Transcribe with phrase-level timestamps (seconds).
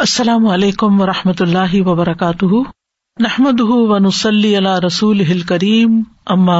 [0.00, 2.46] السلام علیکم و رحمۃ اللہ وبرکاتہ۔
[3.20, 6.02] نحمد ونسلی علیہ رسول کریم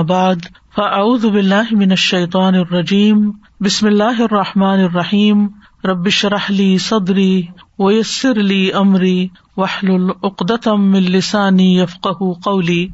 [0.02, 0.36] بعد،
[0.76, 3.30] فاعوذ باللہ من الشیطان الرجیم،
[3.60, 5.46] بسم اللہ الرحمٰن الرحیم
[5.84, 7.42] ربش رحلی صدری
[7.78, 12.08] ویسر علی عمری وحل العقدم السانی یفق
[12.44, 12.88] قولی۔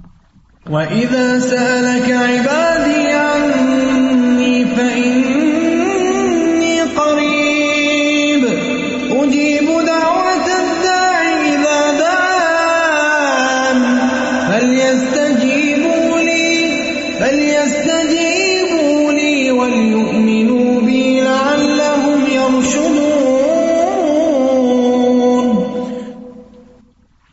[0.70, 3.11] وَإِذَا سَأَلَكَ عِبَادِي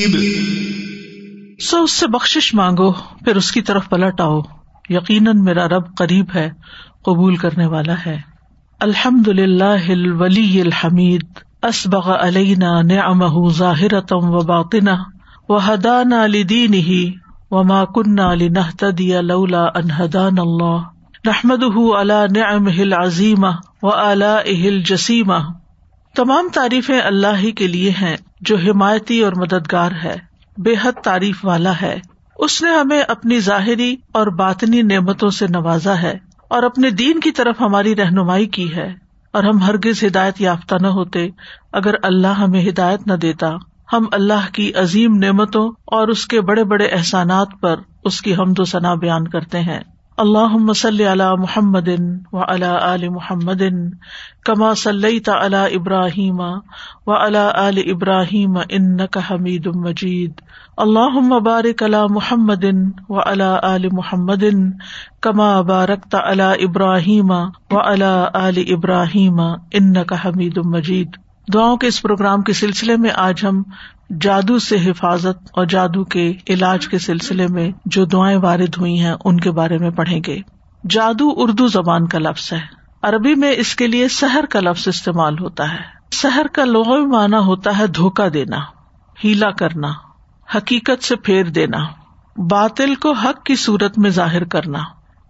[0.00, 4.40] قریب۔ سو اس سے بخش مانگو، پھر اس کی طرف پلٹ آؤ۔
[4.88, 6.50] یقیناً میرا رب قریب ہے،
[7.04, 8.18] قبول کرنے والا ہے۔
[8.80, 11.24] الحمد للہ ولی الحمید،
[11.62, 14.96] اسبغ علینا نعمہ ظاہرتم و باطنا
[15.48, 17.12] و حدان لدین ہی
[17.50, 20.78] و ما کنہ لنہتدی لولا ان ہدان اللہ۔
[21.24, 21.62] نحمد
[22.00, 22.92] علا نعم ہل
[23.82, 25.59] و اہل جسیمہ
[26.14, 30.16] تمام تعریفیں اللہ ہی کے لیے ہیں جو حمایتی اور مددگار ہے۔
[30.58, 32.00] بے حد تعریف والا ہے۔
[32.38, 37.30] اس نے ہمیں اپنی ظاہری اور باطنی نعمتوں سے نوازا ہے اور اپنے دین کی
[37.30, 38.94] طرف ہماری رہنمائی کی ہے۔
[39.32, 41.28] اور ہم ہرگز ہدایت یافتہ نہ ہوتے
[41.72, 43.50] اگر اللہ ہمیں ہدایت نہ دیتا۔
[43.92, 48.58] ہم اللہ کی عظیم نعمتوں اور اس کے بڑے بڑے احسانات پر اس کی حمد
[48.58, 49.80] و ثنا بیان کرتے ہیں۔
[50.20, 51.88] اللہ مسل علی محمد
[52.32, 53.62] و علا عل محمد
[54.44, 56.40] کما صلی علی ابراہیم
[57.06, 60.40] و علا عل ابراہیم ان کا حمید مجید
[60.76, 62.64] اللہ مبارک علی محمد
[63.08, 64.44] و علا عل محمد
[65.20, 67.30] کما بارک علی ابراہیم
[67.70, 69.40] و علا عل ابراہیم
[69.72, 71.16] ان کا حمید مجید
[71.54, 73.62] دعاؤں کے اس پروگرام کے سلسلے میں آج ہم
[74.20, 79.14] جادو سے حفاظت اور جادو کے علاج کے سلسلے میں جو دعائیں وارد ہوئی ہیں،
[79.24, 80.38] ان کے بارے میں پڑھیں گے۔
[80.90, 82.60] جادو اردو زبان کا لفظ ہے۔
[83.02, 85.78] عربی میں اس کے لیے سحر کا لفظ استعمال ہوتا ہے۔
[86.12, 88.56] سحر کا لغوی معنی ہوتا ہے دھوکا دینا،
[89.24, 89.88] ہیلا کرنا،
[90.56, 91.78] حقیقت سے پھیر دینا،
[92.36, 94.78] باطل کو حق کی صورت میں ظاہر کرنا،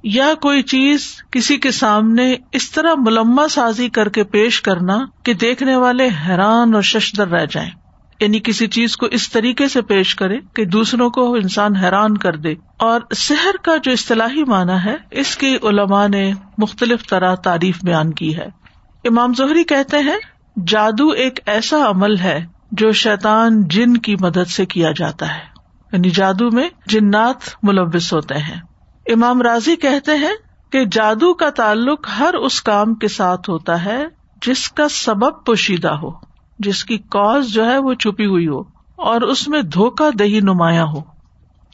[0.02, 5.34] یا کوئی چیز کسی کے سامنے اس طرح ملما سازی کر کے پیش کرنا کہ
[5.34, 7.70] دیکھنے والے حیران اور ششدر رہ جائیں۔
[8.20, 12.36] یعنی کسی چیز کو اس طریقے سے پیش کرے کہ دوسروں کو انسان حیران کر
[12.36, 17.78] دے اور سحر کا جو اصطلاحی معنی ہے، اس کی علماء نے مختلف طرح تعریف
[17.84, 18.46] بیان کی ہے۔
[19.04, 20.16] امام ظہری کہتے ہیں،
[20.66, 25.42] جادو ایک ایسا عمل ہے جو شیطان جن کی مدد سے کیا جاتا ہے۔
[25.92, 28.60] یعنی جادو میں جنات ملوث ہوتے ہیں۔
[29.06, 30.34] امام راضی کہتے ہیں
[30.72, 34.04] کہ جادو کا تعلق ہر اس کام کے ساتھ ہوتا ہے
[34.46, 36.29] جس کا سبب پوشیدہ ہو۔
[36.60, 38.60] جس کی کاز جو ہے وہ چھپی ہوئی ہو
[38.96, 41.00] اور اس میں دھوکا دہی نمایاں ہو۔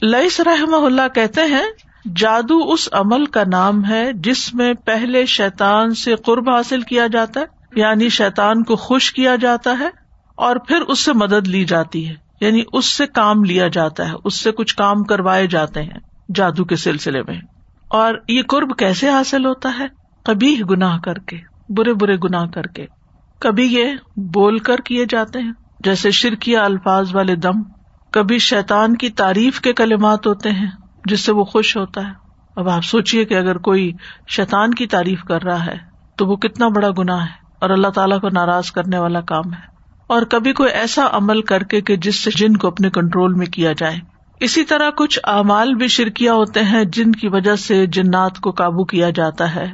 [0.01, 1.65] لئیس رحم اللہ کہتے ہیں،
[2.15, 7.39] جادو اس عمل کا نام ہے جس میں پہلے شیتان سے قرب حاصل کیا جاتا
[7.39, 7.45] ہے
[7.79, 9.89] یعنی شیتان کو خوش کیا جاتا ہے
[10.35, 14.13] اور پھر اس سے مدد لی جاتی ہے۔ یعنی اس سے کام لیا جاتا ہے،
[14.23, 15.99] اس سے کچھ کام کروائے جاتے ہیں
[16.35, 17.41] جادو کے سلسلے میں۔
[17.87, 19.87] اور یہ قرب کیسے حاصل ہوتا ہے؟
[20.23, 21.37] کبھی گناہ کر کے،
[21.69, 22.85] برے برے گناہ کر کے۔
[23.39, 27.61] کبھی یہ بول کر کیے جاتے ہیں، جیسے شرکیا الفاظ والے دم۔
[28.11, 30.71] کبھی شیتان کی تعریف کے کلمات ہوتے ہیں،
[31.05, 32.11] جس سے وہ خوش ہوتا ہے۔
[32.55, 33.91] اب آپ سوچیے کہ اگر کوئی
[34.27, 35.77] شیتان کی تعریف کر رہا ہے،
[36.17, 37.29] تو وہ کتنا بڑا گنا ہے
[37.61, 39.77] اور اللہ تعالیٰ کو ناراض کرنے والا کام ہے۔
[40.07, 43.45] اور کبھی کوئی ایسا عمل کر کے کہ جس سے جن کو اپنے کنٹرول میں
[43.45, 43.99] کیا جائے۔
[44.39, 48.85] اسی طرح کچھ اعمال بھی شرکیاں ہوتے ہیں، جن کی وجہ سے جنات کو قابو
[48.85, 49.71] کیا جاتا ہے،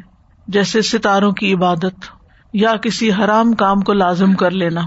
[0.47, 2.22] جیسے ستاروں کی عبادت۔
[2.53, 4.81] یا کسی حرام کام کو لازم کر لینا۔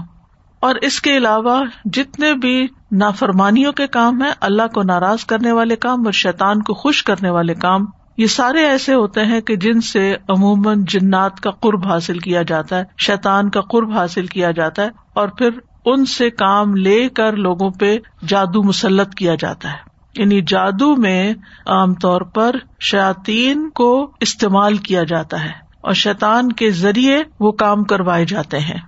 [0.59, 5.75] اور اس کے علاوہ جتنے بھی نافرمانیوں کے کام ہیں، اللہ کو ناراض کرنے والے
[5.75, 7.85] کام اور شیطان کو خوش کرنے والے کام،
[8.17, 12.77] یہ سارے ایسے ہوتے ہیں کہ جن سے عموماً جنات کا قرب حاصل کیا جاتا
[12.77, 15.49] ہے، شیطان کا قرب حاصل کیا جاتا ہے، اور پھر
[15.85, 17.97] ان سے کام لے کر لوگوں پہ
[18.27, 19.77] جادو مسلط کیا جاتا ہے۔
[20.17, 21.33] یعنی جادو میں
[21.65, 27.83] عام طور پر شاطین کو استعمال کیا جاتا ہے۔ اور شیطان کے ذریعے وہ کام
[27.83, 28.79] کروائے جاتے ہیں۔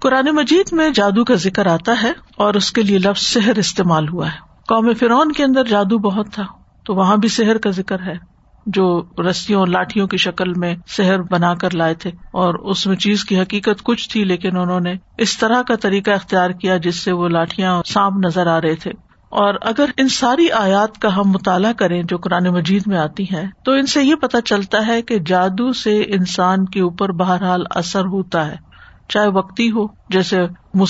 [0.00, 4.08] قرآن مجید میں جادو کا ذکر آتا ہے اور اس کے لیے لفظ سحر استعمال
[4.08, 6.42] ہوا ہے۔ قوم فرون کے اندر جادو بہت تھا،
[6.84, 8.14] تو وہاں بھی سحر کا ذکر ہے،
[8.66, 12.96] جو رسیوں اور لاٹھیوں کی شکل میں سحر بنا کر لائے تھے۔ اور اس میں
[12.96, 16.96] چیز کی حقیقت کچھ تھی، لیکن انہوں نے اس طرح کا طریقہ اختیار کیا جس
[16.96, 18.90] سے وہ لاٹیاں سانپ نظر آ رہے تھے۔
[19.34, 23.50] اور اگر ان ساری آیات کا ہم مطالعہ کریں جو قرآن مجید میں آتی ہیں،
[23.64, 28.04] تو ان سے یہ پتا چلتا ہے کہ جادو سے انسان کے اوپر بہرحال اثر
[28.04, 28.56] ہوتا ہے۔
[29.08, 30.36] چاہے وقتی ہو، جیسے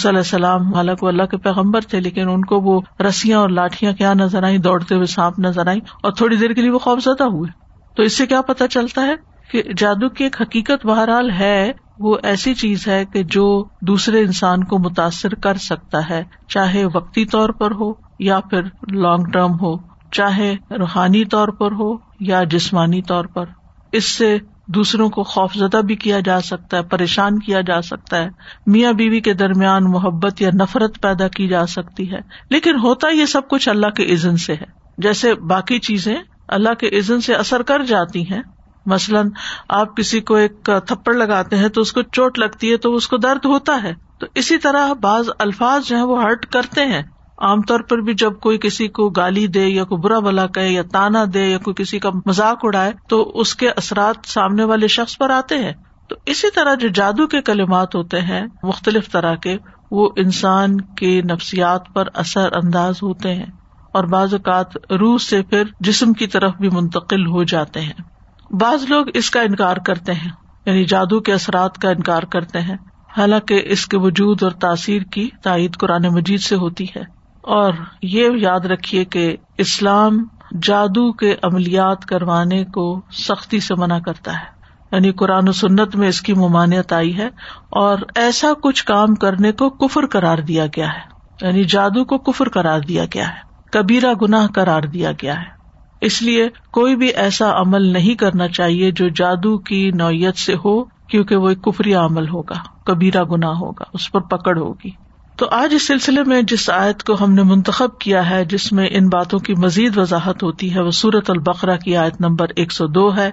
[0.08, 4.14] علیہ السلام حالانکہ اللہ کے پیغمبر تھے، لیکن ان کو وہ رسیاں اور لاٹیاں کیا
[4.14, 7.50] نظر آئی دوڑتے ہوئے سانپ نظر آئی اور تھوڑی دیر کے لیے وہ خوفزدہ ہوئے۔
[7.96, 9.14] تو اس سے کیا پتا چلتا ہے
[9.50, 14.64] کہ جادو کی ایک حقیقت بہرحال ہے، وہ ایسی چیز ہے کہ جو دوسرے انسان
[14.64, 18.62] کو متاثر کر سکتا ہے، چاہے وقتی طور پر ہو یا پھر
[18.94, 19.76] لانگ ٹرم ہو،
[20.12, 23.44] چاہے روحانی طور پر ہو یا جسمانی طور پر۔
[23.92, 24.38] اس سے
[24.68, 28.28] دوسروں کو خوف زدہ بھی کیا جا سکتا ہے، پریشان کیا جا سکتا ہے۔
[28.66, 32.18] میاں بیوی کے درمیان محبت یا نفرت پیدا کی جا سکتی ہے۔
[32.50, 34.64] لیکن ہوتا یہ سب کچھ اللہ کے عزن سے ہے۔
[34.98, 36.16] جیسے باقی چیزیں
[36.48, 38.42] اللہ کے عزن سے اثر کر جاتی ہیں۔
[38.86, 39.28] مثلاً
[39.68, 43.08] آپ کسی کو ایک تھپڑ لگاتے ہیں تو اس کو چوٹ لگتی ہے تو اس
[43.08, 47.02] کو درد ہوتا ہے۔ تو اسی طرح بعض الفاظ جو ہے وہ ہرٹ کرتے ہیں۔
[47.38, 50.72] عام طور پر بھی جب کوئی کسی کو گالی دے یا کوئی برا بلا کہے
[50.72, 54.88] یا تانا دے یا کوئی کسی کا مذاق اڑائے تو اس کے اثرات سامنے والے
[54.88, 55.72] شخص پر آتے ہیں۔
[56.08, 59.56] تو اسی طرح جو جادو کے کلمات ہوتے ہیں مختلف طرح کے،
[59.90, 63.46] وہ انسان کے نفسیات پر اثر انداز ہوتے ہیں
[63.92, 68.02] اور بعض اوقات روح سے پھر جسم کی طرف بھی منتقل ہو جاتے ہیں۔
[68.50, 70.30] بعض لوگ اس کا انکار کرتے ہیں
[70.66, 72.76] یعنی جادو کے اثرات کا انکار کرتے ہیں۔
[73.16, 78.28] حالانکہ اس کے وجود اور تاثیر کی تائید قرآن مجید سے ہوتی ہے۔ اور یہ
[78.36, 80.24] یاد رکھیے کہ اسلام
[80.62, 84.54] جادو کے عملیات کروانے کو سختی سے منع کرتا ہے۔
[84.92, 87.26] یعنی قرآن و سنت میں اس کی ممانعت آئی ہے
[87.70, 91.14] اور ایسا کچھ کام کرنے کو کفر کرار دیا گیا ہے۔
[91.46, 95.54] یعنی جادو کو کفر کرار دیا گیا ہے۔ کبیرا گناہ کرار دیا گیا ہے۔
[96.00, 100.84] اس لیے کوئی بھی ایسا عمل نہیں کرنا چاہیے جو جادو کی نوعیت سے ہو،
[100.84, 105.03] کیونکہ وہ ایک کفری عمل ہوگا کبیرا گناہ ہوگا، اس پر پکڑ ہوگی۔
[105.36, 108.88] تو آج اس سلسلے میں جس آیت کو ہم نے منتخب کیا ہے، جس میں
[108.90, 112.86] ان باتوں کی مزید وضاحت ہوتی ہے، وہ سورت البقرا کی آیت نمبر ایک سو
[112.86, 113.30] دو ہے۔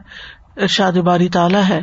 [0.61, 1.81] ارشاد باری تعالیٰ ہے۔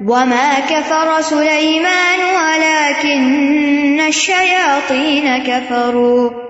[0.00, 6.43] وما كفر سليمان ولكن الشياطين كفروا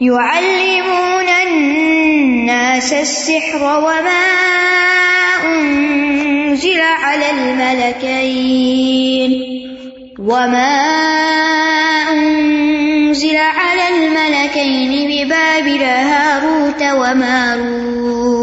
[0.00, 4.28] يعلمون الناس السحر وما
[5.44, 9.32] أنزل على الملكين
[10.18, 10.78] وما
[12.10, 18.38] أنزل على الملكين ببابل هاروت وماروت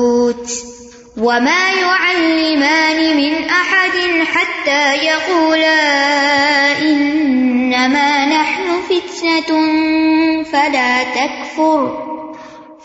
[1.18, 5.82] وما يعلمان من أحد حتى يقولا
[6.82, 9.50] إنما نحن فتنة
[10.44, 12.06] فلا تكفر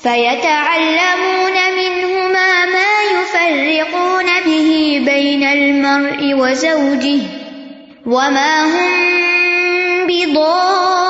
[0.03, 7.21] فيتعلمون منهما ما يفرقون به بين المرء وزوجه
[8.06, 8.91] وما هم
[10.06, 11.00] بضارين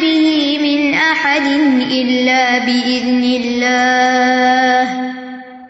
[0.00, 1.46] به من أحد
[1.90, 4.41] إلا بإذن الله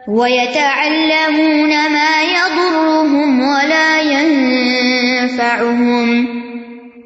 [0.08, 5.62] ويتعلمون ما يضرهم ولا ينفعهم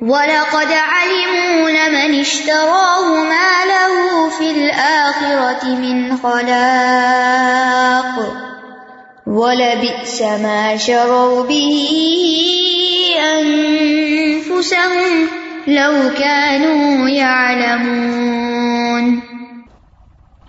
[0.02, 7.56] ولقد علموا لمن اشتراه ما له في الآخرة من خلاق
[9.26, 11.88] ولبئس ما شروا به
[13.40, 15.28] أنفسهم
[15.66, 18.56] لو كانوا يعلمون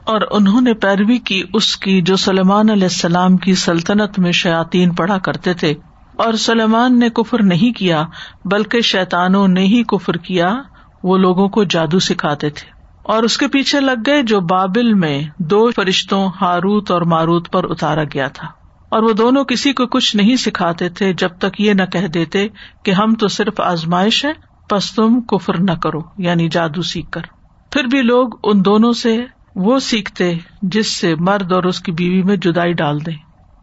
[0.07, 4.93] اور انہوں نے پیروی کی اس کی جو سلیمان علیہ السلام کی سلطنت میں شیاتین
[4.93, 5.73] پڑھا کرتے تھے۔
[6.15, 8.03] اور سلیمان نے کفر نہیں کیا،
[8.45, 10.55] بلکہ شیتانوں نے ہی کفر کیا،
[11.03, 12.69] وہ لوگوں کو جادو سکھاتے تھے۔
[13.03, 17.71] اور اس کے پیچھے لگ گئے جو بابل میں دو فرشتوں ہاروت اور ماروت پر
[17.71, 18.47] اتارا گیا تھا۔
[18.89, 22.47] اور وہ دونوں کسی کو کچھ نہیں سکھاتے تھے جب تک یہ نہ کہہ دیتے
[22.83, 24.31] کہ ہم تو صرف آزمائش ہے
[24.69, 27.21] پس تم کفر نہ کرو یعنی جادو سیکھ کر۔
[27.71, 29.17] پھر بھی لوگ ان دونوں سے
[29.57, 33.11] وہ سیکھتے جس سے مرد اور اس کی بیوی میں جدائی ڈال دے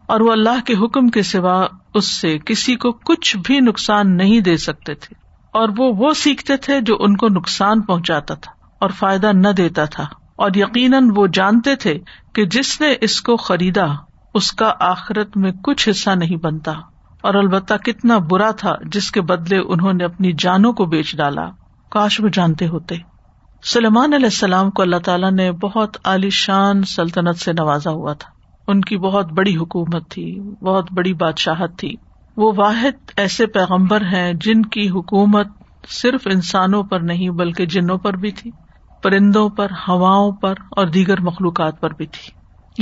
[0.09, 1.55] اور وہ اللہ کے حکم کے سوا
[1.93, 5.15] اس سے کسی کو کچھ بھی نقصان نہیں دے سکتے تھے
[5.53, 9.85] اور وہ وہ سیکھتے تھے جو ان کو نقصان پہنچاتا تھا اور فائدہ نہ دیتا
[9.85, 10.03] تھا
[10.35, 11.97] اور یقیناً وہ جانتے تھے
[12.33, 13.85] کہ جس نے اس کو خریدا
[14.33, 16.71] اس کا آخرت میں کچھ حصہ نہیں بنتا
[17.23, 21.49] اور البتہ کتنا برا تھا جس کے بدلے انہوں نے اپنی جانوں کو بیچ ڈالا
[21.91, 22.95] کاش وہ جانتے ہوتے
[23.73, 28.29] سلیمان علیہ السلام کو اللہ تعالیٰ نے بہت عالی شان سلطنت سے نوازا ہوا تھا۔
[28.67, 31.95] ان کی بہت بڑی حکومت تھی، بہت بڑی بادشاہت تھی۔
[32.37, 35.47] وہ واحد ایسے پیغمبر ہیں جن کی حکومت
[35.87, 38.51] صرف انسانوں پر نہیں بلکہ جنوں پر بھی تھی،
[39.03, 42.31] پرندوں پر، ہواؤں پر اور دیگر مخلوقات پر بھی تھی۔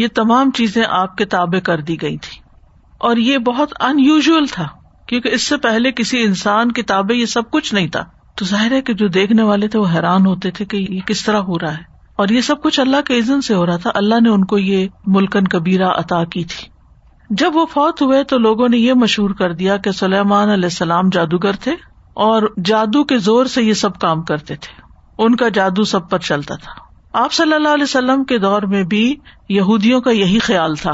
[0.01, 2.41] یہ تمام چیزیں آپ کے تابع کر دی گئی تھی
[2.97, 4.67] اور یہ بہت ان یوژل تھا،
[5.07, 8.03] کیونکہ اس سے پہلے کسی انسان کتابیں یہ سب کچھ نہیں تھا۔
[8.35, 11.25] تو ظاہر ہے کہ جو دیکھنے والے تھے وہ حیران ہوتے تھے کہ یہ کس
[11.25, 11.83] طرح ہو رہا ہے۔
[12.15, 14.57] اور یہ سب کچھ اللہ کے عزن سے ہو رہا تھا۔ اللہ نے ان کو
[14.57, 16.67] یہ ملکن کبیرہ عطا کی تھی۔
[17.29, 21.09] جب وہ فوت ہوئے تو لوگوں نے یہ مشہور کر دیا کہ سلیمان علیہ السلام
[21.09, 21.71] جادوگر تھے
[22.13, 24.81] اور جادو کے زور سے یہ سب کام کرتے تھے۔
[25.17, 26.71] ان کا جادو سب پر چلتا تھا۔
[27.13, 29.15] آپ صلی اللہ علیہ وسلم کے دور میں بھی
[29.49, 30.93] یہودیوں کا یہی خیال تھا۔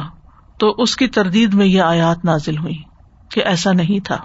[0.59, 2.77] تو اس کی تردید میں یہ آیات نازل ہوئی
[3.31, 4.17] کہ ایسا نہیں تھا۔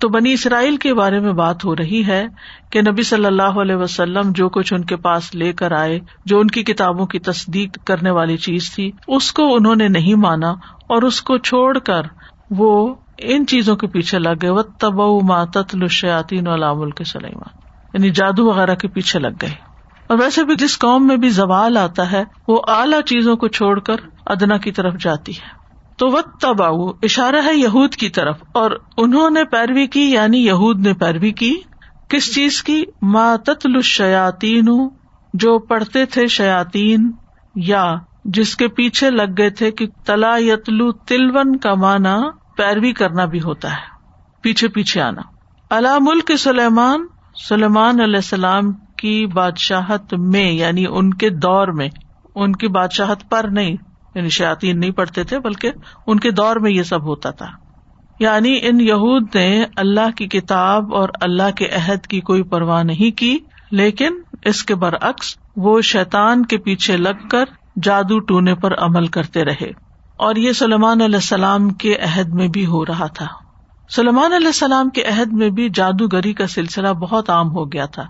[0.00, 2.26] تو بنی اسرائیل کے بارے میں بات ہو رہی ہے
[2.70, 6.40] کہ نبی صلی اللہ علیہ وسلم جو کچھ ان کے پاس لے کر آئے، جو
[6.40, 10.50] ان کی کتابوں کی تصدیق کرنے والی چیز تھی، اس کو انہوں نے نہیں مانا
[10.88, 12.02] اور اس کو چھوڑ کر
[12.50, 17.58] وہ ان چیزوں کے پیچھے لگ گئے۔ وہ تب ماتت الشیاطین علام کے سلیمان
[17.94, 19.50] یعنی جادو وغیرہ کے پیچھے لگ گئے۔
[20.06, 23.80] اور ویسے بھی جس قوم میں بھی زوال آتا ہے، وہ اعلی چیزوں کو چھوڑ
[23.80, 25.65] کر ادنا کی طرف جاتی ہے۔
[25.98, 26.66] تو وہ تبا
[27.02, 31.54] اشارہ ہے یہود کی طرف، اور انہوں نے پیروی کی یعنی یہود نے پیروی کی۔
[32.08, 34.68] کس چیز کی؟ ماتل شیاتین
[35.34, 37.10] جو پڑھتے تھے شیاتین
[37.54, 37.84] یا
[38.24, 42.16] جس کے پیچھے لگ گئے تھے کہ تلا یتلو تلون کا مانا
[42.56, 43.94] پیروی کرنا بھی ہوتا ہے،
[44.44, 45.22] پیچھے پیچھے آنا۔
[45.70, 47.06] اللہ ملک سلیمان
[47.38, 51.88] سلیمان علیہ السلام کی بادشاہت میں یعنی ان کے دور میں،
[52.34, 53.76] ان کی بادشاہت پر نہیں
[54.16, 55.70] یعنی شاطین نہیں پڑھتے تھے، بلکہ
[56.06, 57.46] ان کے دور میں یہ سب ہوتا تھا۔
[58.18, 63.18] یعنی ان یہود نے اللہ کی کتاب اور اللہ کے عہد کی کوئی پرواہ نہیں
[63.18, 63.38] کی،
[63.70, 67.44] لیکن اس کے برعکس وہ شیتان کے پیچھے لگ کر
[67.82, 69.70] جادو ٹونے پر عمل کرتے رہے۔
[70.16, 73.26] اور یہ سلمان علیہ السلام کے عہد میں بھی ہو رہا تھا۔
[73.90, 78.04] سلمان علیہ السلام کے عہد میں بھی جادوگری کا سلسلہ بہت عام ہو گیا تھا۔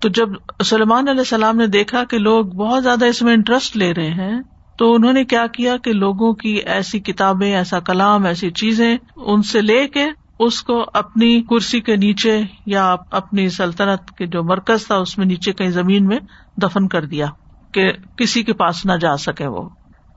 [0.00, 0.28] تو جب
[0.64, 4.40] سلمان علیہ السلام نے دیکھا کہ لوگ بہت زیادہ اس میں انٹرسٹ لے رہے ہیں
[4.78, 9.42] تو انہوں نے کیا کیا کہ لوگوں کی ایسی کتابیں، ایسا کلام، ایسی چیزیں ان
[9.42, 10.06] سے لے کے
[10.38, 15.26] اس کو اپنی کرسی کے نیچے یا اپنی سلطنت کے جو مرکز تھا، اس میں
[15.26, 16.18] نیچے کہیں زمین میں
[16.62, 17.26] دفن کر دیا
[17.72, 19.68] کہ کسی کے پاس نہ جا سکے وہ۔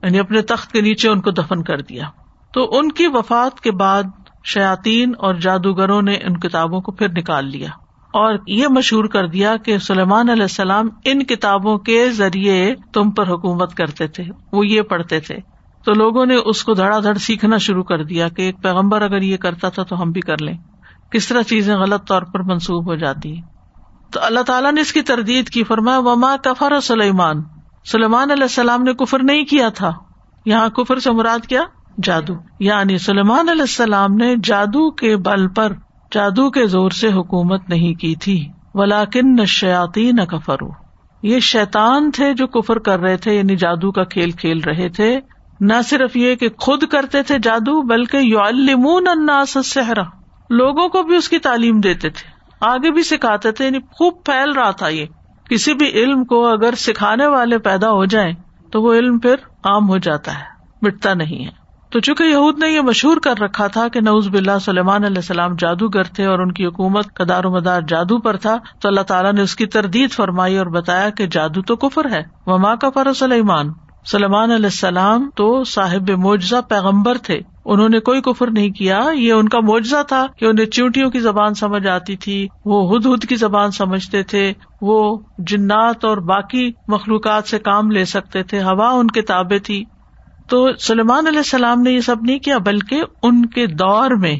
[0.02, 2.04] یعنی اپنے تخت کے نیچے ان کو دفن کر دیا۔
[2.52, 4.02] تو ان کی وفات کے بعد
[4.44, 7.68] شیاتین اور جادوگروں نے ان کتابوں کو پھر نکال لیا۔
[8.12, 13.28] اور یہ مشہور کر دیا کہ سلیمان علیہ السلام ان کتابوں کے ذریعے تم پر
[13.28, 15.36] حکومت کرتے تھے، وہ یہ پڑھتے تھے۔
[15.84, 19.22] تو لوگوں نے اس کو دھڑا دھڑ سیکھنا شروع کر دیا کہ ایک پیغمبر اگر
[19.22, 20.58] یہ کرتا تھا تو ہم بھی کر لیں۔
[21.10, 23.36] کس طرح چیزیں غلط طور پر منسوخ ہو جاتی
[24.10, 27.42] تو اللہ تعالیٰ نے اس کی تردید کی، فرمایا، وما کفر سلیمان
[27.84, 29.92] سلیمان علیہ السلام نے کفر نہیں کیا تھا۔
[30.46, 31.62] یہاں کفر سے مراد کیا؟
[32.02, 35.72] جادو۔ یعنی سلیمان علیہ السلام نے جادو کے بل پر
[36.12, 40.68] جادو کے زور سے حکومت نہیں کی تھی۔ ولاکن نشیاتی نہ کفرو
[41.22, 45.20] یہ شیتان تھے جو کفر کر رہے تھے یعنی جادو کا کھیل کھیل رہے تھے۔
[45.60, 49.78] نہ صرف یہ کہ خود کرتے تھے جادو، بلکہ یو المون اناس
[50.50, 54.52] لوگوں کو بھی اس کی تعلیم دیتے تھے۔ آگے بھی سکھاتے تھے یعنی خوب پھیل
[54.52, 55.06] رہا تھا یہ۔
[55.50, 58.32] کسی بھی علم کو اگر سکھانے والے پیدا ہو جائیں،
[58.72, 60.44] تو وہ علم پھر عام ہو جاتا ہے،
[60.82, 61.61] مٹتا نہیں ہے۔
[61.92, 65.54] تو چونکہ یہود نے یہ مشہور کر رکھا تھا کہ نوز بلّہ سلیمان علیہ السلام
[65.58, 69.00] جادوگر تھے اور ان کی حکومت کا دار و مدار جادو پر تھا، تو اللہ
[69.00, 72.90] تعالیٰ نے اس کی تردید فرمائی اور بتایا کہ جادو تو کفر ہے۔ وما کا
[72.90, 73.72] فر سلیمان؟
[74.06, 79.32] سلیمان علیہ السلام تو صاحب معجزہ پیغمبر تھے۔ انہوں نے کوئی کفر نہیں کیا، یہ
[79.32, 83.28] ان کا معجزہ تھا کہ انہیں چونٹیوں کی زبان سمجھ آتی تھی، وہ ہد ہد
[83.28, 88.88] کی زبان سمجھتے تھے، وہ جنات اور باقی مخلوقات سے کام لے سکتے تھے، ہوا
[88.88, 89.84] ان کے تابے تھی۔
[90.48, 94.38] تو سلیمان علیہ السلام نے یہ سب نہیں کیا، بلکہ ان کے دور میں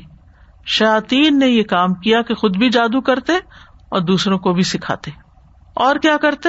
[0.67, 3.33] شاطین نے یہ کام کیا کہ خود بھی جادو کرتے
[3.89, 5.11] اور دوسروں کو بھی سکھاتے۔
[5.75, 6.49] اور کیا کرتے؟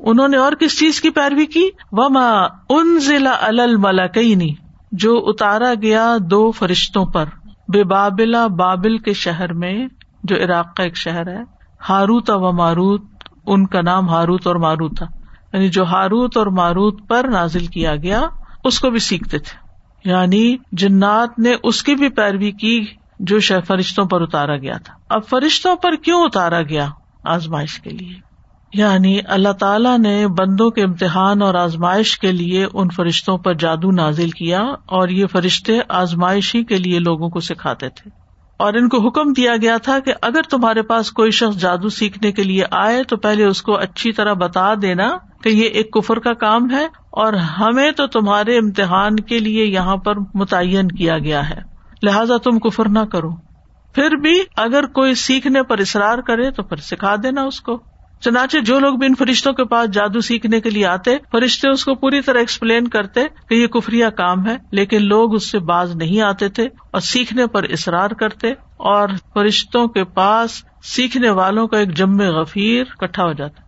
[0.00, 4.54] انہوں نے اور کس چیز کی پیروی کی؟ وما ان ضلع الملکئی
[4.92, 7.24] جو اتارا گیا دو فرشتوں پر،
[7.68, 9.86] بے بابلا بابل کے شہر میں،
[10.24, 11.42] جو عراق کا ایک شہر ہے،
[11.88, 13.04] ہاروت و ماروت،
[13.46, 15.06] ان کا نام ہاروت اور ماروت تھا۔
[15.52, 18.22] یعنی جو ہاروت اور ماروت پر نازل کیا گیا
[18.64, 19.72] اس کو بھی سیکھتے تھے۔
[20.10, 22.86] یعنی جنات نے اس کی بھی پیروی کی
[23.20, 26.88] جو شہ فرشتوں پر اتارا گیا تھا۔ اب فرشتوں پر کیوں اتارا گیا
[27.24, 28.14] آزمائش کے لیے؟
[28.74, 33.90] یعنی اللہ تعالیٰ نے بندوں کے امتحان اور آزمائش کے لیے ان فرشتوں پر جادو
[33.90, 38.21] نازل کیا اور یہ فرشتے آزمائش ہی کے لیے لوگوں کو سکھاتے تھے۔
[38.62, 42.32] اور ان کو حکم دیا گیا تھا کہ اگر تمہارے پاس کوئی شخص جادو سیکھنے
[42.32, 45.10] کے لیے آئے تو پہلے اس کو اچھی طرح بتا دینا
[45.42, 49.96] کہ یہ ایک کفر کا کام ہے اور ہمیں تو تمہارے امتحان کے لیے یہاں
[49.96, 51.60] پر متعین کیا گیا ہے۔
[52.02, 53.30] لہذا تم کفر نہ کرو۔
[53.94, 57.91] پھر بھی اگر کوئی سیکھنے پر اصرار کرے تو پھر سکھا دینا اس کو۔
[58.24, 61.84] چنانچہ جو لوگ بھی ان فرشتوں کے پاس جادو سیکھنے کے لیے آتے، فرشتے اس
[61.84, 65.96] کو پوری طرح ایکسپلین کرتے کہ یہ کفری کام ہے، لیکن لوگ اس سے باز
[65.96, 71.78] نہیں آتے تھے اور سیکھنے پر اصرار کرتے اور فرشتوں کے پاس سیکھنے والوں کا
[71.78, 73.60] ایک جم غفیر کٹھا ہو جاتا۔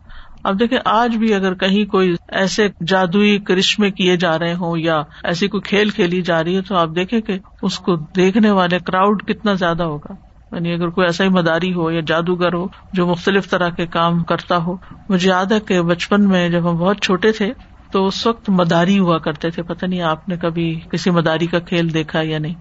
[0.44, 5.02] اب دیکھیں، آج بھی اگر کہیں کوئی ایسے جادوئی کرشمے کیے جا رہے ہوں یا
[5.24, 8.78] ایسی کوئی کھیل کھیلی جا رہی ہے تو آپ دیکھیں کہ اس کو دیکھنے والے
[8.78, 10.14] کراؤڈ کتنا زیادہ ہوگا۔
[10.54, 14.22] یعنی اگر کوئی ایسا ہی مداری ہو یا جادوگر ہو جو مختلف طرح کے کام
[14.24, 14.76] کرتا ہو،
[15.08, 17.52] مجھے یاد ہے کہ بچپن میں جب ہم بہت چھوٹے تھے
[17.92, 21.58] تو اس وقت مداری ہوا کرتے تھے۔ پتہ نہیں آپ نے کبھی کسی مداری کا
[21.58, 22.54] کھیل دیکھا یا نہیں۔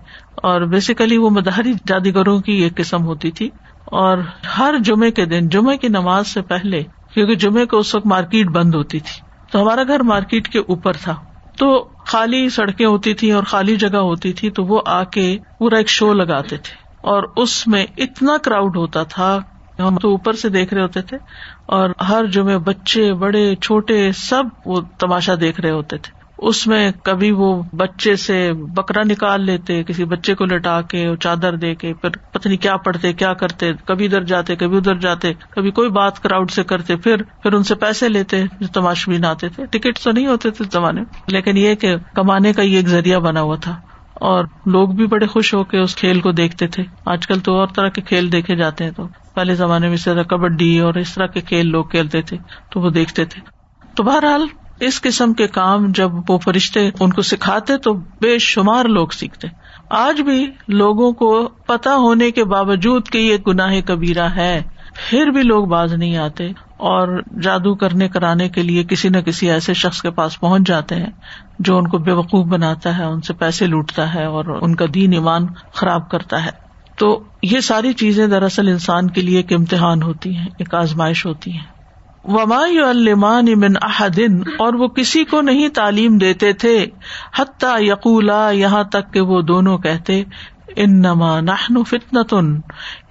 [0.43, 3.49] اور بیسیکلی وہ مداری جادوگروں کی ایک قسم ہوتی تھی۔
[3.85, 4.17] اور
[4.57, 6.83] ہر جمعے کے دن، جمعے کی نماز سے پہلے،
[7.13, 9.21] کیونکہ جمعے کو اس وقت مارکیٹ بند ہوتی تھی،
[9.51, 11.15] تو ہمارا گھر مارکیٹ کے اوپر تھا۔
[11.57, 15.77] تو خالی سڑکیں ہوتی تھی اور خالی جگہ ہوتی تھی، تو وہ آ کے پورا
[15.77, 19.37] ایک شو لگاتے تھے۔ اور اس میں اتنا کراؤڈ ہوتا تھا
[19.79, 21.17] ہم تو اوپر سے دیکھ رہے ہوتے تھے
[21.65, 26.91] اور ہر جمعے بچے بڑے چھوٹے سب وہ تماشا دیکھ رہے ہوتے تھے۔ اس میں
[27.03, 31.93] کبھی وہ بچے سے بکرا نکال لیتے، کسی بچے کو لٹا کے چادر دے کے،
[31.93, 36.23] پھر پتنی کیا پڑھتے، کیا کرتے، کبھی ادھر جاتے، کبھی ادھر جاتے، کبھی کوئی بات
[36.23, 39.65] کراؤڈ سے کرتے، پھر پھر ان سے پیسے لیتے جو تماش بھی نہ آتے تھے۔
[39.65, 43.41] ٹکٹ تو نہیں ہوتے تھے زمانے لیکن یہ کہ کمانے کا یہ ایک ذریعہ بنا
[43.41, 43.75] ہوا تھا۔
[44.23, 47.55] اور لوگ بھی بڑے خوش ہو کے اس کھیل کو دیکھتے تھے۔ آج کل تو
[47.55, 51.13] اور طرح کے کھیل دیکھے جاتے ہیں تو۔ پہلے زمانے میں طرح کبڈی اور اس
[51.15, 52.37] طرح کے کھیل لوگ کھیلتے تھے
[52.69, 53.41] تو وہ دیکھتے تھے۔
[53.95, 54.45] تو بہرحال
[54.79, 59.47] اس قسم کے کام جب وہ فرشتے ان کو سکھاتے تو بے شمار لوگ سیکھتے۔
[59.89, 64.61] آج بھی لوگوں کو پتا ہونے کے باوجود کہ یہ گناہ کبیرہ ہے
[65.09, 66.49] پھر بھی لوگ باز نہیں آتے۔
[66.83, 70.95] اور جادو کرنے کرانے کے لیے کسی نہ کسی ایسے شخص کے پاس پہنچ جاتے
[70.95, 71.11] ہیں
[71.59, 74.85] جو ان کو بے وقوف بناتا ہے، ان سے پیسے لوٹتا ہے اور ان کا
[74.93, 76.49] دین ایمان خراب کرتا ہے۔
[76.95, 81.51] تو یہ ساری چیزیں دراصل انسان کے لیے ایک امتحان ہوتی ہیں، ایک آزمائش ہوتی
[81.51, 81.73] ہیں۔
[82.25, 86.85] وما المان امن احدن اور وہ کسی کو نہیں تعلیم دیتے تھے
[87.35, 90.23] حتیٰ یقولا یہاں تک کہ وہ دونوں کہتے
[90.75, 92.59] ان نما نہن فتن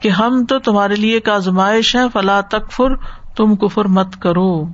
[0.01, 4.65] کہ ہم تو تمہارے لیے ایک آزمائش ہے، فلا تکفر تم کفر مت کرو۔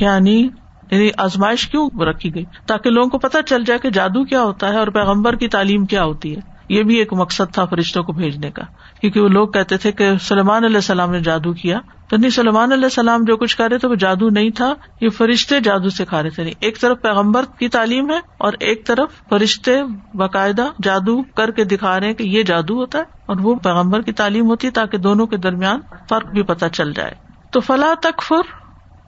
[0.00, 0.48] یعنی
[0.90, 4.68] یعنی آزمائش کیوں رکھی گئی؟ تاکہ لوگوں کو پتا چل جائے کہ جادو کیا ہوتا
[4.68, 8.12] ہے اور پیغمبر کی تعلیم کیا ہوتی ہے۔ یہ بھی ایک مقصد تھا فرشتوں کو
[8.12, 8.62] بھیجنے کا۔
[9.00, 11.78] کیونکہ وہ لوگ کہتے تھے کہ سلمان علیہ السلام نے جادو کیا۔
[12.08, 15.08] تو نہیں سلمان علیہ السلام جو کچھ کر رہے تھے وہ جادو نہیں تھا، یہ
[15.08, 19.28] فرشتے جادو سکھا رہے تھے۔ نہیں ایک طرف پیغمبر کی تعلیم ہے اور ایک طرف
[19.28, 19.76] فرشتے
[20.14, 24.12] باقاعدہ جادو کر کے دکھا رہے کہ یہ جادو ہوتا ہے اور وہ پیغمبر کی
[24.12, 28.22] تعلیم ہوتی ہے تاکہ دونوں کے درمیان فرق بھی پتہ چل جائے۔ تو فلاں تک
[28.22, 28.42] فر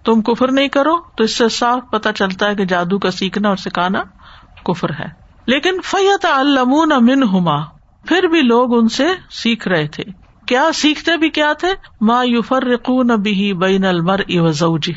[0.05, 3.49] تم کفر نہیں کرو۔ تو اس سے صاف پتہ چلتا ہے کہ جادو کا سیکھنا
[3.49, 4.03] اور سکھانا
[4.65, 5.07] کفر ہے۔
[5.47, 7.57] لیکن فیت المون امن ہوما
[8.09, 10.05] پھر بھی لوگ ان سے سیکھ رہے تھے۔
[10.47, 11.69] کیا سیکھتے بھی کیا تھے؟
[12.01, 14.93] ما یوفر رقون بھی بین المر اوزی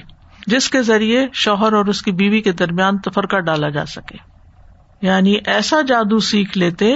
[0.48, 4.18] جس کے ذریعے شوہر اور اس کی بیوی کے درمیان تفرقہ ڈالا جا سکے۔
[5.02, 6.94] یعنی ایسا جادو سیکھ لیتے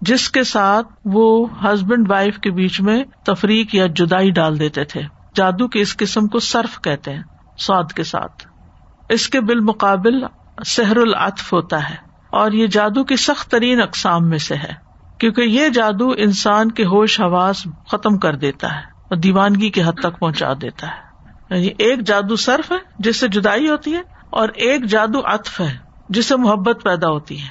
[0.00, 5.02] جس کے ساتھ وہ ہسبینڈ وائف کے بیچ میں تفریق یا جدائی ڈال دیتے تھے۔
[5.34, 7.22] جادو کے اس قسم کو صرف کہتے ہیں،
[7.58, 8.46] سواد کے ساتھ۔
[9.10, 10.24] اس کے بالمقابل
[10.66, 11.96] سحر العطف ہوتا ہے،
[12.32, 14.72] اور یہ جادو کی سخت ترین اقسام میں سے ہے،
[15.20, 20.00] کیونکہ یہ جادو انسان کے ہوش حواس ختم کر دیتا ہے، اور دیوانگی کی حد
[20.00, 21.02] تک پہنچا دیتا ہے۔
[21.50, 25.76] یعنی ایک جادو صرف ہے، جس سے جدائی ہوتی ہے، اور ایک جادو اطف ہے،
[26.08, 27.48] جس سے محبت پیدا ہوتی ہے۔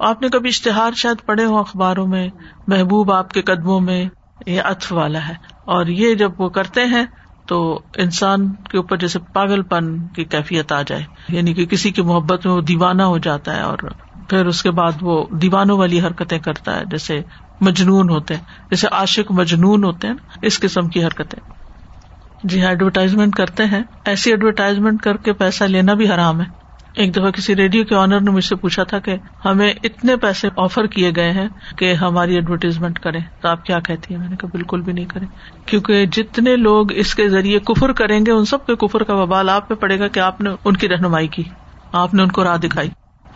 [0.00, 2.28] آپ نے کبھی اشتہار شاید پڑھے ہو اخباروں میں،
[2.66, 4.04] محبوب آپ کے قدموں میں
[4.46, 7.04] یہ اطف والا ہے، اور یہ جب وہ کرتے ہیں
[7.46, 12.02] تو انسان کے اوپر جیسے پاگل پن کی کیفیت آ جائے۔ یعنی کہ کسی کی
[12.02, 13.78] محبت میں وہ دیوانہ ہو جاتا ہے اور
[14.28, 17.20] پھر اس کے بعد وہ دیوانوں والی حرکتیں کرتا ہے، جیسے
[17.60, 21.38] مجنون ہوتے ہیں۔ جیسے عاشق مجنون ہوتے ہیں، اس قسم کی حرکتیں۔
[22.42, 26.63] جی ہاں ایڈورٹائزمنٹ کرتے ہیں۔ ایسی ایڈورٹائزمنٹ کر کے پیسہ لینا بھی حرام ہے۔
[26.94, 30.48] ایک دفعہ کسی ریڈیو کے آنر نے مجھ سے پوچھا تھا کہ ہمیں اتنے پیسے
[30.56, 34.36] آفر کیے گئے ہیں کہ ہماری ایڈورٹیزمنٹ کریں۔ تو آپ کیا کہتی ہیں؟ میں نے
[34.36, 35.26] کہا، بالکل بھی نہیں کریں۔
[35.66, 39.48] کیونکہ جتنے لوگ اس کے ذریعے کفر کریں گے، ان سب کے کفر کا ببال
[39.48, 41.42] آپ پہ پڑے گا کہ آپ نے ان کی رہنمائی کی۔
[41.92, 42.88] آپ نے ان کو راہ دکھائی۔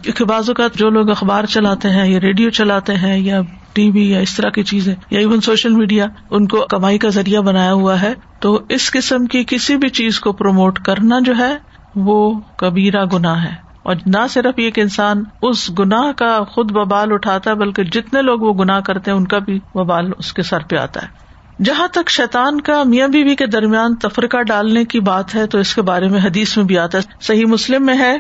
[0.03, 3.41] کیونکہ بعض اوقات جو لوگ اخبار چلاتے ہیں یا ریڈیو چلاتے ہیں یا
[3.73, 7.09] ٹی وی یا اس طرح کی چیزیں یا ایون سوشل میڈیا، ان کو کمائی کا
[7.09, 11.33] ذریعہ بنایا ہوا ہے۔ تو اس قسم کی کسی بھی چیز کو پروموٹ کرنا جو
[11.39, 16.73] ہے وہ کبیرا گنا ہے۔ اور نہ صرف یہ کہ انسان اس گناہ کا خود
[16.73, 20.33] ببال اٹھاتا ہے، بلکہ جتنے لوگ وہ گناہ کرتے ہیں، ان کا بھی ببال اس
[20.33, 21.29] کے سر پہ آتا ہے۔
[21.63, 25.75] جہاں تک شیطان کا میاں بیوی کے درمیان تفرقہ ڈالنے کی بات ہے، تو اس
[25.75, 28.19] کے بارے میں حدیث میں بھی آتا ہے۔ صحیح مسلم میں ہے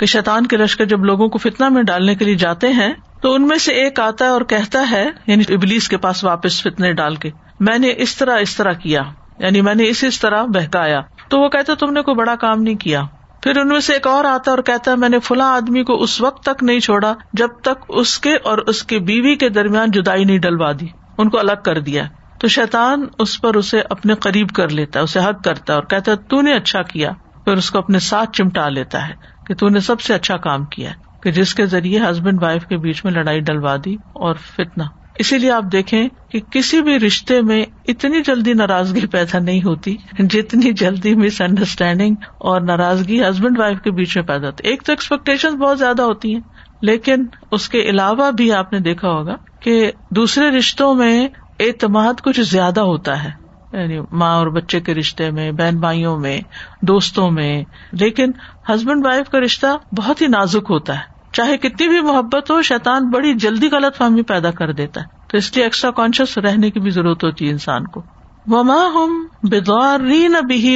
[0.00, 3.34] کہ شیطان کے لشکر جب لوگوں کو فتنا میں ڈالنے کے لیے جاتے ہیں، تو
[3.34, 6.92] ان میں سے ایک آتا ہے اور کہتا ہے یعنی ابلیس کے پاس واپس فتنے
[6.92, 9.02] ڈال کے، میں نے اس طرح اس طرح کیا
[9.38, 12.62] یعنی میں نے اس اس طرح بہکایا۔ تو وہ کہتا تم نے کوئی بڑا کام
[12.62, 13.02] نہیں کیا۔
[13.42, 16.02] پھر ان میں سے ایک اور آتا اور کہتا ہے، میں نے فلاں آدمی کو
[16.02, 19.90] اس وقت تک نہیں چھوڑا جب تک اس کے اور اس کی بیوی کے درمیان
[19.90, 20.86] جدائی نہیں ڈلوا دی۔
[21.18, 22.04] ان کو الگ کر دیا
[22.40, 25.86] تو شیطان اس پر اسے اپنے قریب کر لیتا ہے، اسے حق کرتا ہے اور
[25.86, 27.12] کہتا ہے، تو نے اچھا کیا۔
[27.44, 29.14] پھر اس کو اپنے ساتھ چمٹا لیتا ہے
[29.46, 30.90] کہ تو نے سب سے اچھا کام کیا
[31.22, 34.84] کہ جس کے ذریعے ہسبینڈ وائف کے بیچ میں لڑائی ڈلوا دی اور فتنا
[35.18, 39.96] اسی لیے آپ دیکھیں کہ کسی بھی رشتے میں اتنی جلدی ناراضگی پیدا نہیں ہوتی
[40.18, 44.92] جتنی جلدی مس انڈرسٹینڈنگ اور ناراضگی ہسبینڈ وائف کے بیچ میں پیدا ہوتی ایک تو
[44.92, 46.40] ایکسپیکٹیشن بہت زیادہ ہوتی ہیں،
[46.82, 51.28] لیکن اس کے علاوہ بھی آپ نے دیکھا ہوگا کہ دوسرے رشتوں میں
[51.60, 56.40] اعتماد کچھ زیادہ ہوتا ہے۔ یعنی ماں اور بچے کے رشتے میں، بہن بھائیوں میں،
[56.82, 58.30] دوستوں میں، لیکن
[58.68, 63.10] ہسبینڈ وائف کا رشتہ بہت ہی نازک ہوتا ہے۔ چاہے کتنی بھی محبت ہو، شیطان
[63.10, 66.80] بڑی جلدی غلط فہمی پیدا کر دیتا ہے۔ تو اس لیے ایکسٹرا کانشیس رہنے کی
[66.80, 68.02] بھی ضرورت ہوتی ہے انسان کو۔
[68.46, 70.00] وما ہم بدوار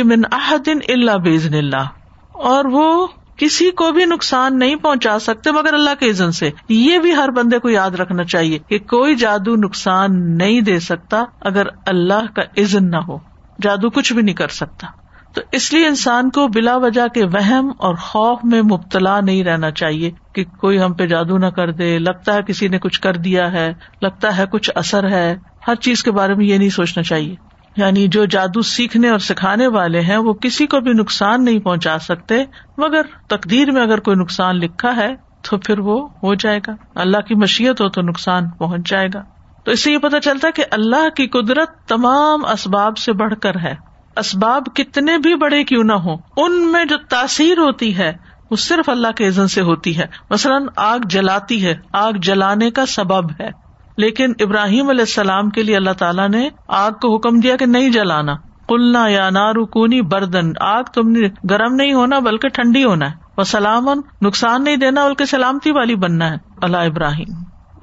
[0.03, 1.87] من احدن اللہ بزن اللہ
[2.33, 6.99] اور وہ کسی کو بھی نقصان نہیں پہنچا سکتے مگر اللہ کے عزن سے۔ یہ
[6.99, 11.67] بھی ہر بندے کو یاد رکھنا چاہیے کہ کوئی جادو نقصان نہیں دے سکتا اگر
[11.87, 13.19] اللہ کا عزن نہ ہو۔
[13.63, 14.87] جادو کچھ بھی نہیں کر سکتا۔
[15.35, 19.71] تو اس لیے انسان کو بلا وجہ کے وہم اور خوف میں مبتلا نہیں رہنا
[19.71, 23.15] چاہیے کہ کوئی ہم پہ جادو نہ کر دے، لگتا ہے کسی نے کچھ کر
[23.15, 25.37] دیا ہے، لگتا ہے کچھ اثر ہے،
[25.69, 27.35] ہر چیز کے بارے میں یہ نہیں سوچنا چاہیے۔
[27.77, 31.99] یعنی جو جادو سیکھنے اور سکھانے والے ہیں، وہ کسی کو بھی نقصان نہیں پہنچا
[31.99, 32.45] سکتے،
[32.79, 35.15] مگر تقدیر میں اگر کوئی نقصان لکھا ہے،
[35.51, 39.23] تو پھر وہ ہو جائے گا۔ اللہ کی مشیت ہو تو نقصان پہنچ جائے گا۔
[39.65, 43.35] تو اس سے یہ پتا چلتا ہے کہ اللہ کی قدرت تمام اسباب سے بڑھ
[43.43, 43.90] کر ہے۔
[44.21, 48.13] اسباب کتنے بھی بڑے کیوں نہ ہو ان میں جو تاثیر ہوتی ہے،
[48.51, 52.87] وہ صرف اللہ کے عزن سے ہوتی ہے۔ مثلاً، آگ جلاتی ہے، آگ جلانے کا
[52.87, 53.49] سبب ہے۔
[53.97, 57.91] لیکن ابراہیم علیہ السلام کے لیے اللہ تعالیٰ نے آگ کو حکم دیا کہ نہیں
[57.91, 58.37] جلانا۔
[58.69, 63.45] کلنا یا نارکونی بردن، آگ تم نے گرم نہیں ہونا بلکہ ٹھنڈی ہونا ہے۔ وہ
[63.45, 63.89] سلام
[64.23, 67.33] نقصان نہیں دینا بلکہ سلامتی والی بننا ہے۔ اللہ ابراہیم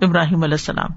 [0.02, 0.90] ابراہیم علیہ السلام۔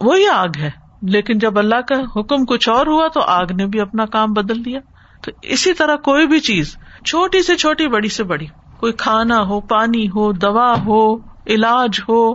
[0.00, 0.70] وہی آگ ہے۔
[1.02, 4.64] لیکن جب اللہ کا حکم کچھ اور ہوا تو آگ نے بھی اپنا کام بدل
[4.64, 4.80] دیا
[5.22, 8.46] تو اسی طرح کوئی بھی چیز چھوٹی سے چھوٹی، بڑی سے بڑی،
[8.80, 12.32] کوئی کھانا ہو، پانی ہو، دوا ہو، علاج ہو،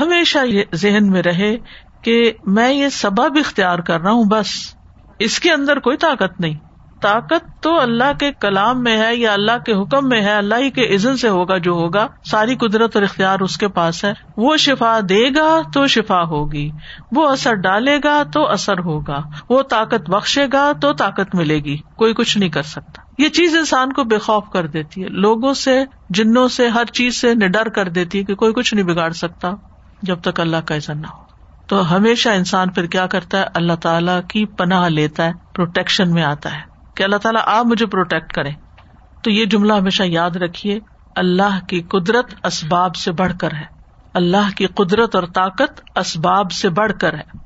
[0.00, 1.56] ہمیشہ یہ ذہن میں رہے
[2.02, 4.74] کہ میں یہ سبب اختیار کر رہا ہوں، بس
[5.18, 6.54] اس کے اندر کوئی طاقت نہیں۔
[7.02, 10.70] طاقت تو اللہ کے کلام میں ہے یا اللہ کے حکم میں ہے، اللہ ہی
[10.70, 14.56] کے عزن سے ہوگا جو ہوگا، ساری قدرت اور اختیار اس کے پاس ہے۔ وہ
[14.56, 16.70] شفا دے گا تو شفا ہوگی،
[17.12, 21.76] وہ اثر ڈالے گا تو اثر ہوگا۔ وہ طاقت بخشے گا تو طاقت ملے گی،
[21.96, 25.54] کوئی کچھ نہیں کر سکتا۔ یہ چیز انسان کو بے خوف کر دیتی ہے۔ لوگوں
[25.54, 29.10] سے، جنوں سے، ہر چیز سے نڈر کر دیتی ہے کہ کوئی کچھ نہیں بگاڑ
[29.10, 29.50] سکتا
[30.02, 31.22] جب تک اللہ کا ایسا نہ ہو۔
[31.66, 36.22] تو ہمیشہ انسان پھر کیا کرتا ہے؟ اللہ تعالیٰ کی پناہ لیتا ہے، پروٹیکشن میں
[36.22, 38.50] آتا ہے۔ کہ اللہ تعالیٰ آپ مجھے پروٹیکٹ کرے
[39.22, 40.80] تو یہ جملہ ہمیشہ یاد رکھیے،
[41.16, 43.76] اللہ کی قدرت اسباب سے بڑھ کر ہے۔
[44.14, 47.38] اللہ کی قدرت اور طاقت اسباب سے بڑھ کر ہے۔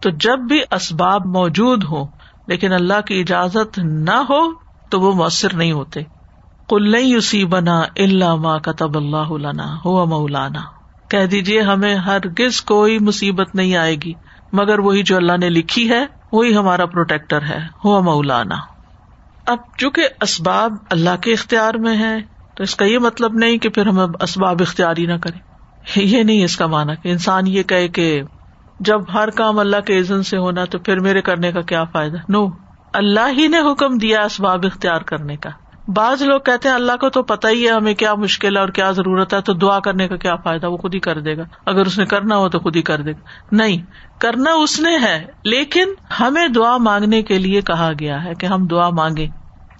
[0.00, 2.06] تو جب بھی اسباب موجود ہو
[2.46, 4.52] لیکن اللہ کی اجازت نہ ہو،
[4.90, 6.00] تو وہ مؤثر نہیں ہوتے۔
[6.68, 10.60] کل نہیں اسی بنا اللہ ماں کتب اللہ ہوا مولانا۔
[11.08, 14.12] کہہ دیجیے ہمیں ہرگز کوئی مصیبت نہیں آئے گی۔
[14.52, 18.71] مگر وہی جو اللہ نے لکھی ہے، وہی ہمارا پروٹیکٹر ہے ہوا مولانا۔
[19.46, 22.18] اب چونکہ اسباب اللہ کے اختیار میں ہے
[22.56, 25.38] تو اس کا یہ مطلب نہیں کہ پھر ہم اسباب اختیار ہی نہ کریں۔
[25.96, 28.22] یہ نہیں اس کا مانا کہ انسان یہ کہے کہ
[28.80, 32.16] جب ہر کام اللہ کے عزن سے ہونا تو پھر میرے کرنے کا کیا فائدہ؟
[32.28, 32.46] نو،
[32.92, 35.50] اللہ ہی نے حکم دیا اسباب اختیار کرنے کا۔
[35.88, 38.68] بعض لوگ کہتے ہیں اللہ کو تو پتا ہی ہے ہمیں کیا مشکل ہے اور
[38.68, 41.42] کیا ضرورت ہے، تو دعا کرنے کا کیا فائدہ؟ وہ خود ہی کر دے گا۔
[41.66, 43.20] اگر اس نے کرنا ہو تو خود ہی کر دے گا۔
[43.52, 43.82] نہیں،
[44.20, 45.88] کرنا اس نے ہے، لیکن
[46.20, 49.26] ہمیں دعا مانگنے کے لیے کہا گیا ہے کہ ہم دعا مانگے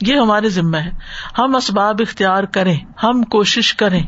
[0.01, 0.91] یہ ہمارے ذمہ ہے۔
[1.39, 4.03] ہم اسباب اختیار کریں، ہم کوشش کریں۔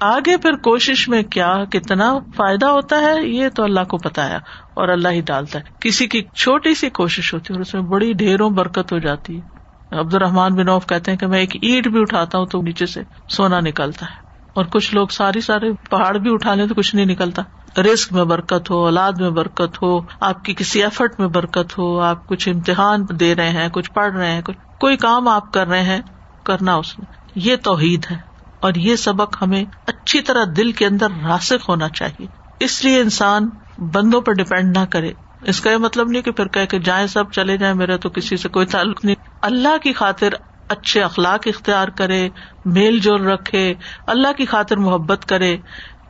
[0.00, 4.36] آگے پھر کوشش میں کیا، کتنا فائدہ ہوتا ہے، یہ تو اللہ کو پتا ہے
[4.74, 7.82] اور اللہ ہی ڈالتا ہے۔ کسی کی چھوٹی سی کوشش ہوتی ہے اور اس میں
[7.82, 9.53] بڑی ڈھیروں برکت ہو جاتی ہے۔
[9.90, 12.86] عبد الرحمان بن اوف کہتے ہیں کہ میں ایک اینٹ بھی اٹھاتا ہوں تو نیچے
[12.86, 16.94] سے سونا نکلتا ہے۔ اور کچھ لوگ ساری سارے پہاڑ بھی اٹھا لیں تو کچھ
[16.94, 17.42] نہیں نکلتا۔
[17.80, 22.00] رسک میں برکت ہو، اولاد میں برکت ہو، آپ کی کسی ایفرٹ میں برکت ہو،
[22.00, 25.68] آپ کچھ امتحان دے رہے ہیں، کچھ پڑھ رہے ہیں، کچھ کوئی کام آپ کر
[25.68, 26.00] رہے ہیں،
[26.44, 28.16] کرنا اس میں۔ یہ توحید ہے۔
[28.60, 32.26] اور یہ سبق ہمیں اچھی طرح دل کے اندر راسک ہونا چاہیے۔
[32.60, 36.64] اس لیے انسان بندوں پر ڈپینڈ نہ کرے۔ اس کا یہ مطلب نہیں کہ پھر
[36.64, 40.28] کہ جائیں سب چلے جائیں، میرا تو کسی سے کوئی تعلق نہیں۔ اللہ کی خاطر
[40.68, 42.28] اچھے اخلاق اختیار کرے،
[42.64, 43.74] میل جول رکھے،
[44.06, 45.56] اللہ کی خاطر محبت کرے،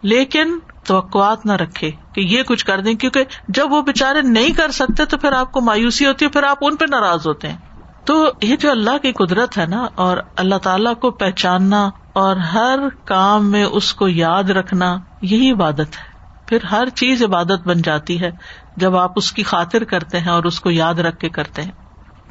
[0.02, 4.70] لیکن توقعات نہ رکھے کہ یہ کچھ کر دیں، کیونکہ جب وہ بےچارے نہیں کر
[4.70, 7.56] سکتے تو پھر آپ کو مایوسی ہوتی ہے، پھر آپ ان پہ ناراض ہوتے ہیں۔
[8.04, 12.78] تو یہ جو اللہ کی قدرت ہے نا، اور اللہ تعالی کو پہچاننا اور ہر
[13.04, 16.12] کام میں اس کو یاد رکھنا، یہی عبادت ہے۔
[16.46, 18.30] پھر ہر چیز عبادت بن جاتی ہے
[18.76, 21.72] جب آپ اس کی خاطر کرتے ہیں اور اس کو یاد رکھ کے کرتے ہیں۔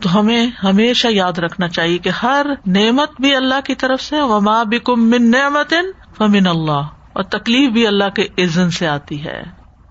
[0.02, 4.64] تو ہمیں ہمیشہ یاد رکھنا چاہیے کہ ہر نعمت بھی اللہ کی طرف سے وما
[4.64, 5.74] بکم من نعمت
[6.18, 9.44] فمن اللہ اور تکلیف بھی اللہ کے عزن سے آتی ہے۔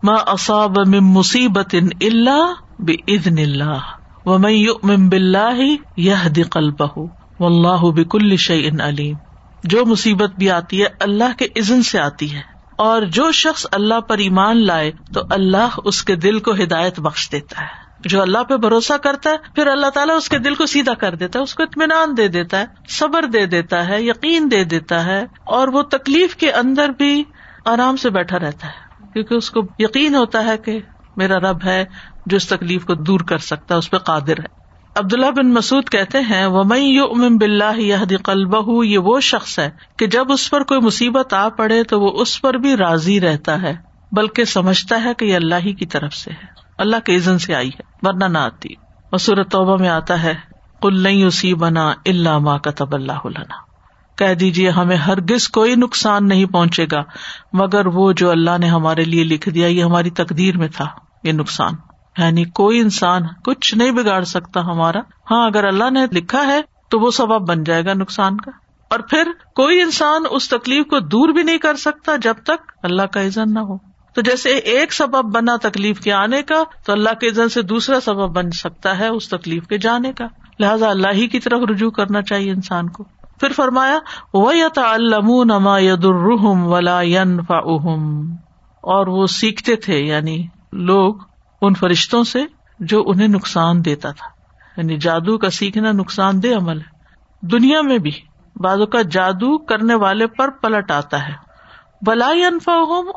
[0.02, 3.78] ما اصاب من مصیبت اللہ بزن اللہ
[4.26, 6.98] و میں بلّہ یہ قلبہ
[7.40, 9.16] واللہ بکل شعین علیم
[9.64, 12.40] جو مصیبت بھی آتی ہے، اللہ کے عزن سے آتی ہے۔
[12.76, 17.30] اور جو شخص اللہ پر ایمان لائے، تو اللہ اس کے دل کو ہدایت بخش
[17.32, 20.66] دیتا ہے۔ جو اللہ پہ بھروسہ کرتا ہے، پھر اللہ تعالیٰ اس کے دل کو
[20.66, 24.50] سیدھا کر دیتا ہے، اس کو اطمینان دے دیتا ہے، صبر دے دیتا ہے، یقین
[24.50, 27.24] دے دیتا ہے، اور وہ تکلیف کے اندر بھی
[27.64, 30.80] آرام سے بیٹھا رہتا ہے۔ کیونکہ اس کو یقین ہوتا ہے کہ
[31.16, 31.84] میرا رب ہے
[32.26, 34.60] جو اس تکلیف کو دور کر سکتا ہے، اس پہ قادر ہے۔
[34.96, 39.58] عبداللہ بن مسعد کہتے ہیں وہ میں یو امن بلّہ یہ قلبہ یہ وہ شخص
[39.58, 43.20] ہے کہ جب اس پر کوئی مصیبت آ پڑے تو وہ اس پر بھی راضی
[43.20, 43.74] رہتا ہے،
[44.12, 47.54] بلکہ سمجھتا ہے کہ یہ اللہ ہی کی طرف سے ہے۔ اللہ کے عزن سے
[47.54, 48.68] آئی ہے، ورنہ نہ آتی۔
[49.12, 50.34] مسور توبہ میں آتا ہے
[50.82, 53.28] کل نہیں اسی بنا اللہ ماں کا تب اللہ
[54.18, 57.02] کہہ دیجیے ہمیں ہرگز کوئی نقصان نہیں پہنچے گا،
[57.52, 60.86] مگر وہ جو اللہ نے ہمارے لیے لکھ دیا، یہ ہماری تقدیر میں تھا،
[61.24, 61.72] یہ نقصان۔
[62.18, 67.00] یعنی کوئی انسان کچھ نہیں بگاڑ سکتا ہمارا۔ ہاں اگر اللہ نے لکھا ہے، تو
[67.00, 68.50] وہ سبب بن جائے گا نقصان کا۔
[68.90, 73.02] اور پھر کوئی انسان اس تکلیف کو دور بھی نہیں کر سکتا جب تک اللہ
[73.02, 77.14] کا عزن نہ ہو۔ تو جیسے ایک سبب بنا تکلیف کے آنے کا، تو اللہ
[77.20, 80.26] کے عزن سے دوسرا سبب بن سکتا ہے اس تکلیف کے جانے کا۔
[80.60, 83.04] لہٰذا اللہ ہی کی طرف رجوع کرنا چاہیے انسان کو۔
[83.40, 83.98] پھر فرمایا
[84.34, 84.96] وہ یا
[85.44, 87.00] نما ید الرحم ولا
[88.80, 91.14] اور وہ سیکھتے تھے یعنی لوگ
[91.62, 92.38] ان فرشتوں سے
[92.80, 94.26] جو انہیں نقصان دیتا تھا۔
[94.80, 97.02] یعنی جادو کا سیکھنا نقصان دہ عمل ہے۔
[97.46, 98.10] دنیا میں بھی
[98.56, 101.51] بازو کا جادو کرنے والے پر پلٹ آتا ہے۔
[102.02, 102.72] بلائی انفا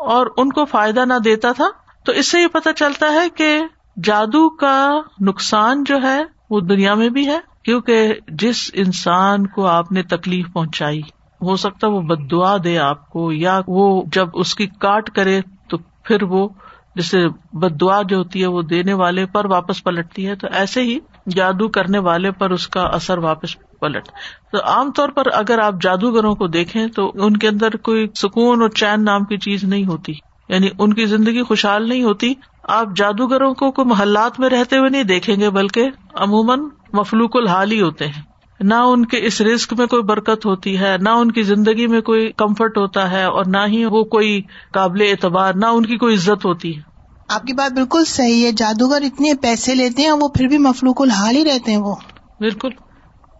[0.07, 1.67] اور ان کو فائدہ نہ دیتا تھا،
[2.05, 3.57] تو اس سے یہ پتا چلتا ہے کہ
[4.03, 4.77] جادو کا
[5.21, 10.51] نقصان جو ہے وہ دنیا میں بھی ہے، کیونکہ جس انسان کو آپ نے تکلیف
[10.53, 11.01] پہنچائی،
[11.41, 15.39] ہو سکتا وہ بد دعا دے آپ کو، یا وہ جب اس کی کاٹ کرے
[15.69, 16.47] تو پھر وہ
[16.95, 20.81] جیسے بد دعا جو ہوتی ہے وہ دینے والے پر واپس پلٹتی ہے، تو ایسے
[20.83, 24.05] ہی جادو کرنے والے پر اس کا اثر واپس پلٹ۔
[24.51, 28.61] تو عام طور پر اگر آپ جادوگروں کو دیکھیں تو ان کے اندر کوئی سکون
[28.61, 30.13] اور چین نام کی چیز نہیں ہوتی۔
[30.49, 32.33] یعنی ان کی زندگی خوشحال نہیں ہوتی۔
[32.63, 36.59] آپ جادوگروں کو کوئی محلات میں رہتے ہوئے نہیں دیکھیں گے بلکہ عموماً
[36.93, 38.21] مفلوق الحال ہی ہوتے ہیں۔
[38.59, 42.01] نہ ان کے اس رسک میں کوئی برکت ہوتی ہے نہ ان کی زندگی میں
[42.01, 44.41] کوئی کمفرٹ ہوتا ہے اور نہ ہی وہ کوئی
[44.73, 46.81] قابل اعتبار نہ ان کی کوئی عزت ہوتی ہے۔
[47.29, 51.01] آپ کی بات بالکل صحیح ہے۔ جادوگر اتنے پیسے لیتے ہیں وہ پھر بھی مفلوق
[51.01, 51.95] الحال ہی رہتے ہیں وہ۔
[52.39, 52.69] بالکل۔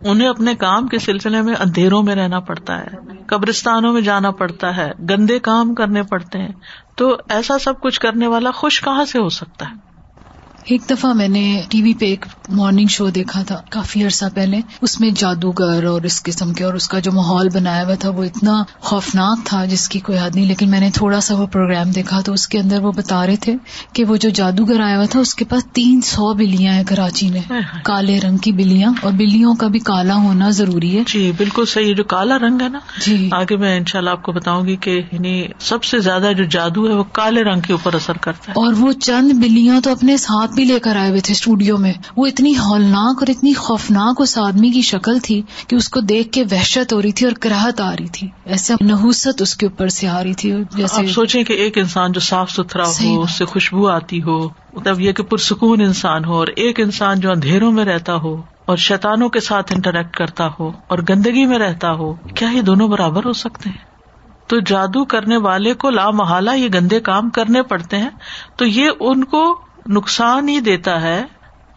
[0.01, 2.87] انہیں اپنے کام کے سلسلے میں اندھیروں میں رہنا پڑتا ہے،
[3.27, 6.51] قبرستانوں میں جانا پڑتا ہے، گندے کام کرنے پڑتے ہیں۔
[6.95, 9.94] تو ایسا سب کچھ کرنے والا خوش کہاں سے ہو سکتا ہے؟
[10.65, 14.59] ایک دفعہ میں نے ٹی وی پہ ایک مارننگ شو دیکھا تھا کافی عرصہ پہلے۔
[14.81, 18.09] اس میں جادوگر اور اس قسم کے اور اس کا جو ماحول بنایا ہوا تھا
[18.09, 21.45] وہ اتنا خوفناک تھا جس کی کوئی حد نہیں۔ لیکن میں نے تھوڑا سا وہ
[21.45, 23.55] پروگرام دیکھا تو اس کے اندر وہ بتا رہے تھے
[23.93, 27.29] کہ وہ جو جادوگر آیا ہوا تھا اس کے پاس تین سو بلیاں ہیں کراچی
[27.29, 27.41] میں۔
[27.83, 31.93] کالے رنگ کی بلیاں اور بلیوں کا بھی کالا ہونا ضروری ہے۔ جی بالکل صحیح۔
[31.95, 34.75] جو کالا رنگ ہے نا جی۔ آگے میں ان شاء اللہ آپ کو بتاؤں گی
[34.75, 38.45] کہ یعنی سب سے زیادہ جو جادو ہے وہ کالے رنگ کے اوپر اثر کرتا
[38.47, 41.77] ہے۔ اور وہ چند بلیاں تو اپنے ساتھ بھی لے کر آئے ہوئے تھے اسٹوڈیو
[41.77, 45.99] میں۔ وہ اتنی ہولناک اور اتنی خوفناک اس آدمی کی شکل تھی کہ اس کو
[45.99, 49.65] دیکھ کے وحشت ہو رہی تھی اور کراہت آ رہی تھی۔ ایسے نحوست اس کے
[49.65, 53.21] اوپر سے آ رہی تھی جیسے آپ سوچیں کہ ایک انسان جو صاف ستھرا ہو
[53.21, 54.37] اس سے خوشبو آتی ہو
[54.73, 58.77] مطلب یہ کہ پرسکون انسان ہو اور ایک انسان جو اندھیروں میں رہتا ہو اور
[58.77, 63.25] شیتانوں کے ساتھ انٹریکٹ کرتا ہو اور گندگی میں رہتا ہو کیا یہ دونوں برابر
[63.25, 63.83] ہو سکتے ہیں؟
[64.47, 68.09] تو جادو کرنے والے کو لامحالہ یہ گندے کام کرنے پڑتے ہیں
[68.55, 71.23] تو یہ ان کو نقصان ہی دیتا ہے۔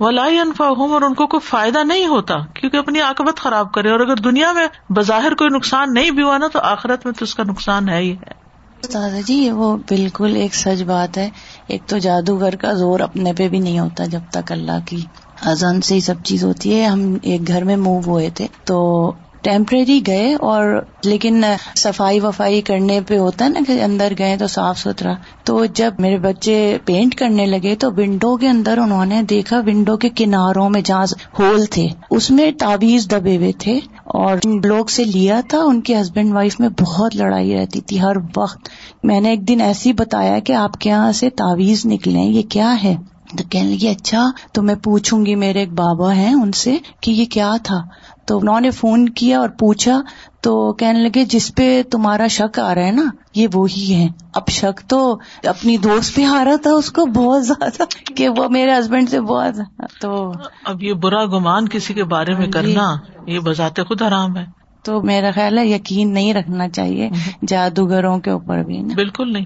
[0.01, 3.91] ولائی انفا ہوں اور ان کو کوئی فائدہ نہیں ہوتا، کیونکہ اپنی آکبت خراب کرے۔
[3.91, 7.25] اور اگر دنیا میں بظاہر کوئی نقصان نہیں بھی ہوا نا، تو آخرت میں تو
[7.25, 8.49] اس کا نقصان ہے ہی ہے۔
[8.95, 11.31] دادا جی وہ بالکل ایک سچ بات ہے۔
[11.67, 15.05] ایک تو جادوگر کا زور اپنے پہ بھی نہیں ہوتا جب تک اللہ کی
[15.47, 19.13] اذان سے ہی سب چیز ہوتی ہے۔ ہم ایک گھر میں موو ہوئے تھے، تو
[19.43, 21.45] ٹیمپریری گئے اور لیکن
[21.77, 25.13] صفائی وفائی کرنے پہ ہوتا ہے نا کہ اندر گئے تو صاف ستھرا۔
[25.45, 29.97] تو جب میرے بچے پینٹ کرنے لگے تو ونڈو کے اندر انہوں نے دیکھا ونڈو
[29.97, 31.07] کے کناروں میں جہاں
[31.39, 36.01] ہول تھے۔ اس میں تعویذ دبے ہوئے تھے اور لوگ سے لیا تھا۔ ان کے
[36.01, 38.69] ہسبینڈ وائف میں بہت لڑائی رہتی تھی ہر وقت۔
[39.03, 42.77] میں نے ایک دن ایسی بتایا کہ آپ کے یہاں سے تعویذ نکلے یہ کیا
[42.85, 42.97] ہے؟
[43.39, 47.11] تو کہنے لگی اچھا تو میں پوچھوں گی، میرے ایک بابا ہیں ان سے کہ
[47.11, 47.79] یہ کیا تھا؟
[48.29, 50.01] تو انہوں نے فون کیا اور پوچھا
[50.41, 53.03] تو کہنے لگے جس پہ تمہارا شک آ رہا ہے نا
[53.35, 57.47] یہ وہی ہے۔ اب شک تو اپنی دوست پہ آ رہا تھا اس کو بہت
[57.47, 57.83] زیادہ
[58.17, 59.55] کہ وہ میرے ہسبینڈ سے بہت
[60.01, 60.33] تو
[60.65, 62.95] اب یہ برا گمان کسی کے بارے میں جی۔ کرنا
[63.27, 64.45] یہ بذات خود حرام ہے۔
[64.85, 67.11] تو میرا خیال ہے یقین نہیں رکھنا چاہیے
[67.47, 69.45] جادوگروں کے اوپر بھی نا۔ بالکل نہیں۔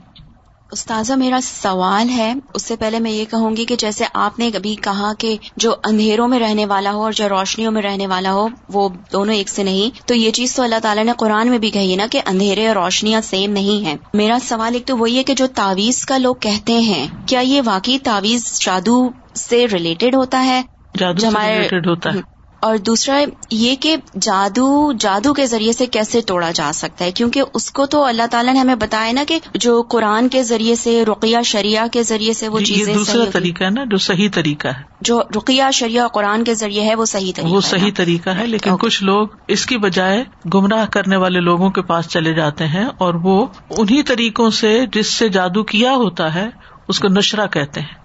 [0.73, 4.51] استاذہ میرا سوال ہے۔ اس سے پہلے میں یہ کہوں گی کہ جیسے آپ نے
[4.55, 8.33] ابھی کہا کہ جو اندھیروں میں رہنے والا ہو اور جو روشنیوں میں رہنے والا
[8.33, 11.59] ہو وہ دونوں ایک سے نہیں۔ تو یہ چیز تو اللہ تعالیٰ نے قرآن میں
[11.59, 14.97] بھی کہی ہے نا کہ اندھیرے اور روشنیاں سیم نہیں ہیں۔ میرا سوال ایک تو
[14.97, 19.67] وہی ہے کہ جو تعویذ کا لوگ کہتے ہیں کیا یہ واقعی تعویذ جادو سے
[19.73, 20.63] ریلیٹڈ ہوتا ہے؟
[20.99, 23.21] جادو ہمارے- ریلیٹڈ ہوتا ہے۔ اور دوسرا
[23.51, 27.87] یہ کہ جادو جادو کے ذریعے سے کیسے توڑا جا سکتا ہے کیونکہ اس کو
[27.87, 31.87] تو اللہ تعالیٰ نے ہمیں بتایا نا کہ جو قرآن کے ذریعے سے رقیہ شریعہ
[31.87, 35.63] کے ذریعے سے وہ چیزیں دوسرا طریقہ ہے نا جو صحیح طریقہ ہے جو رقیہ
[35.73, 39.29] شریعہ قرآن کے ذریعے ہے وہ صحیح طریقہ وہ صحیح؟ طریقہ ہے لیکن۔ کچھ لوگ
[39.49, 44.03] اس کی بجائے گمراہ کرنے والے لوگوں کے پاس چلے جاتے ہیں اور وہ انہیں
[44.07, 46.49] طریقوں سے جس سے جادو کیا ہوتا ہے
[46.89, 48.01] اس کو نشرہ کہتے ہیں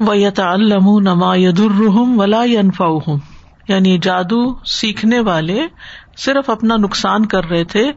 [0.00, 0.40] وہ یت
[0.96, 2.84] نما یدرحم ولا انفا
[3.68, 5.66] یعنی جادو سیکھنے والے
[6.16, 7.92] صرف اپنا نقصان کر رہے تھے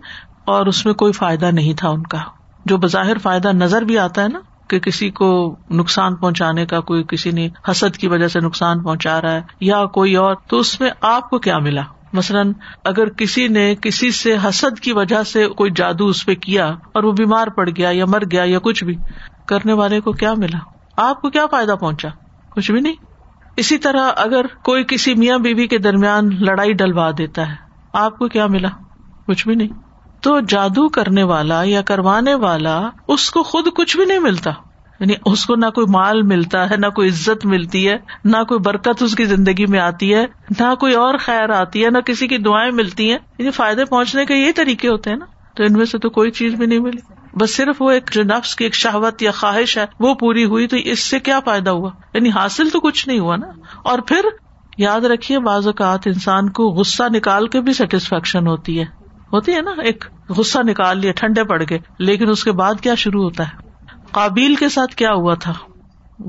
[0.45, 2.17] اور اس میں کوئی فائدہ نہیں تھا ان کا۔
[2.65, 7.03] جو بظاہر فائدہ نظر بھی آتا ہے نا کہ کسی کو نقصان پہنچانے کا کوئی
[7.08, 10.82] کسی نے حسد کی وجہ سے نقصان پہنچا رہا ہے یا کوئی اور، تو اس
[10.82, 11.82] میں آپ کو کیا ملا؟
[12.13, 12.53] مثلاً
[12.86, 17.03] اگر کسی نے کسی سے حسد کی وجہ سے کوئی جادو اس پہ کیا اور
[17.03, 18.95] وہ بیمار پڑ گیا یا مر گیا یا کچھ بھی،
[19.45, 20.60] کرنے والے کو کیا ملا؟
[20.97, 22.10] آپ کو کیا فائدہ پہنچا؟
[22.49, 23.07] کچھ بھی نہیں۔
[23.58, 27.56] اسی طرح اگر کوئی کسی میاں بیوی کے درمیان لڑائی ڈلوا دیتا ہے،
[27.93, 28.70] آپ کو کیا ملا؟
[29.28, 29.67] کچھ بھی نہیں۔
[30.22, 34.52] تو جادو کرنے والا یا کروانے والا اس کو خود کچھ بھی نہیں ملتا۔
[35.00, 38.60] یعنی اس کو نہ کوئی مال ملتا ہے، نہ کوئی عزت ملتی ہے، نہ کوئی
[38.60, 40.26] برکت اس کی زندگی میں آتی ہے،
[40.60, 44.26] نہ کوئی اور خیر آتی ہے، نہ کسی کی دعائیں ملتی ہیں۔ یعنی فائدے پہنچنے
[44.26, 46.80] کے یہی طریقے ہوتے ہیں نا۔ تو ان میں سے تو کوئی چیز بھی نہیں
[46.80, 50.45] ملی۔ بس صرف وہ ایک جو نفس کی ایک شہوت یا خواہش ہے، وہ پوری
[50.45, 53.47] ہوئی تو اس سے کیا فائدہ ہوا؟ یعنی حاصل تو کچھ نہیں ہوا نا؟
[53.84, 54.26] اور پھر
[54.78, 58.86] یاد رکھیے، بعض اوقات انسان کو غصہ نکال کے بھی سیٹسفیکشن ہوتی ہے۔
[59.34, 62.95] ہوتی ہے نا، ایک غصہ نکال لیا، ٹھنڈے پڑ گئے، لیکن اس کے بعد کیا
[62.95, 63.58] شروع ہوتا ہے؟
[64.12, 65.54] قابیل کے ساتھ کیا ہوا تھا؟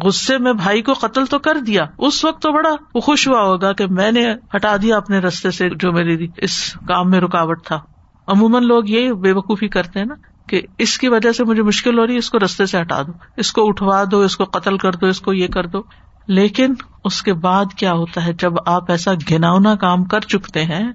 [0.05, 3.43] غصے میں بھائی کو قتل تو کر دیا۔ اس وقت تو بڑا وہ خوش ہوا
[3.43, 7.65] ہوگا کہ میں نے ہٹا دیا اپنے رستے سے جو میری اس کام میں رکاوٹ
[7.65, 7.81] تھا۔
[8.27, 10.15] عموماً لوگ یہ بے وقوفی کرتے ہیں نا۔
[10.49, 13.03] کہ اس کی وجہ سے مجھے مشکل ہو رہی ہے، اس کو رستے سے ہٹا
[13.03, 15.83] دو، اس کو اٹھوا دو، اس کو قتل کر دو، اس کو یہ کر دو۔
[16.27, 20.93] لیکن اس کے بعد کیا ہوتا ہے؟ جب آپ ایسا گناونا کام کر چکتے ہیں،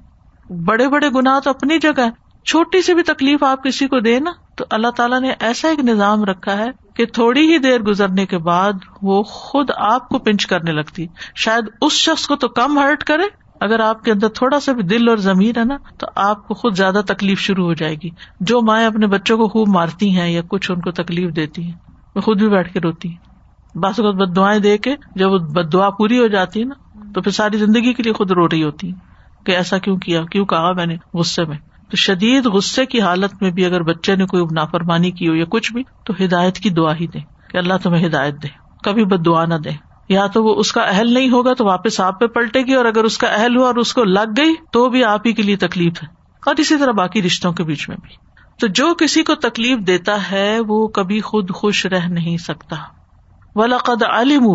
[0.49, 2.09] بڑے بڑے گنا تو اپنی جگہ
[2.45, 5.79] چھوٹی سی بھی تکلیف آپ کسی کو دے نا، تو اللہ تعالیٰ نے ایسا ایک
[5.79, 10.45] نظام رکھا ہے کہ تھوڑی ہی دیر گزرنے کے بعد وہ خود آپ کو پنچ
[10.45, 14.59] کرنے لگتی۔ شاید اس شخص کو تو کم ہرٹ کرے اگر آپ کے اندر تھوڑا
[14.59, 17.73] سا بھی دل اور زمین ہے نا، تو آپ کو خود زیادہ تکلیف شروع ہو
[17.73, 21.35] جائے گی۔ جو مائیں اپنے بچوں کو خوب مارتی ہیں یا کچھ ان کو تکلیف
[21.35, 21.71] دیتی ہیں،
[22.15, 23.33] وہ خود بھی بیٹھ کے روتی ہیں۔
[23.77, 26.99] بس اوقات بد دعائیں دے کے جب وہ بد دعا پوری ہو جاتی ہے نا،
[27.13, 28.95] تو پھر ساری زندگی کے لیے خود رو رہی ہوتی ہیں
[29.45, 31.57] کہ ایسا کیوں کیا، کیوں کہا میں نے غصے میں۔
[31.89, 35.45] تو شدید غصے کی حالت میں بھی اگر بچے نے کوئی نافرمانی کی ہو یا
[35.49, 38.47] کچھ بھی، تو ہدایت کی دعا ہی دے کہ اللہ تمہیں ہدایت دے۔
[38.83, 41.99] کبھی بد دعا نہ دے۔ یا تو وہ اس کا اہل نہیں ہوگا تو واپس
[41.99, 44.55] آپ پہ پلٹے گی اور اگر اس کا اہل ہوا اور اس کو لگ گئی
[44.71, 46.07] تو بھی آپ ہی کے لیے تکلیف ہے۔
[46.45, 48.15] اور اسی طرح باقی رشتوں کے بیچ میں بھی۔
[48.59, 52.75] تو جو کسی کو تکلیف دیتا ہے وہ کبھی خود خوش رہ نہیں سکتا۔
[53.55, 54.45] ولاقد علم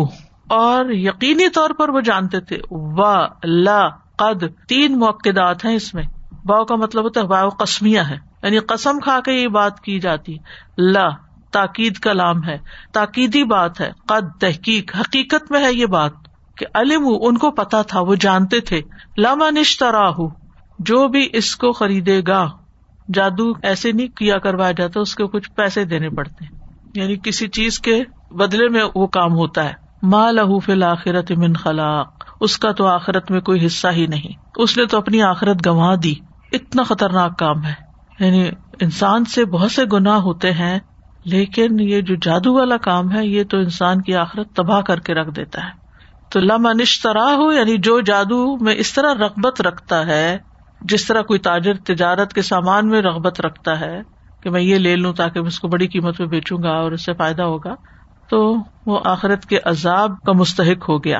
[0.49, 3.01] اور یقینی طور پر وہ جانتے تھے۔ و
[3.43, 6.03] لا قد تین موقعات ہیں اس میں۔
[6.45, 9.99] باؤ کا مطلب ہوتا ہے واؤ قسمیہ ہے۔ یعنی قسم کھا کے یہ بات کی
[9.99, 10.37] جاتی۔
[10.77, 12.57] لا۔ تاکید کا لام ہے۔
[12.93, 16.11] تاکیدی بات ہے۔ قد تحقیق۔ حقیقت میں ہے یہ بات
[16.57, 18.81] کہ علم ان کو پتا تھا، وہ جانتے تھے۔
[19.17, 20.09] لما نشترا
[20.79, 22.47] جو بھی اس کو خریدے گا۔
[23.13, 26.45] جادو ایسے نہیں کیا کروایا جاتا، اس کو کچھ پیسے دینے پڑتے۔
[26.95, 29.73] یعنی کسی چیز کے بدلے میں وہ کام ہوتا ہے۔
[30.03, 32.07] ماں لہو فل آخرت من خلاق۔
[32.41, 35.95] اس کا تو آخرت میں کوئی حصہ ہی نہیں۔ اس نے تو اپنی آخرت گنوا
[36.03, 36.15] دی۔
[36.51, 37.73] اتنا خطرناک کام ہے۔
[38.19, 38.49] یعنی
[38.81, 40.79] انسان سے بہت سے گناہ ہوتے ہیں۔
[41.31, 45.13] لیکن یہ جو جادو والا کام ہے، یہ تو انسان کی آخرت تباہ کر کے
[45.13, 45.77] رکھ دیتا ہے۔
[46.29, 50.37] تو لما نشترا ہو یعنی جو جادو میں اس طرح رغبت رکھتا ہے،
[50.81, 54.01] جس طرح کوئی تاجر تجارت کے سامان میں رغبت رکھتا ہے
[54.43, 56.91] کہ میں یہ لے لوں تاکہ میں اس کو بڑی قیمت میں بیچوں گا اور
[56.91, 57.75] اس سے فائدہ ہوگا،
[58.29, 58.55] تو
[58.85, 61.19] وہ آخرت کے عذاب کا مستحق ہو گیا۔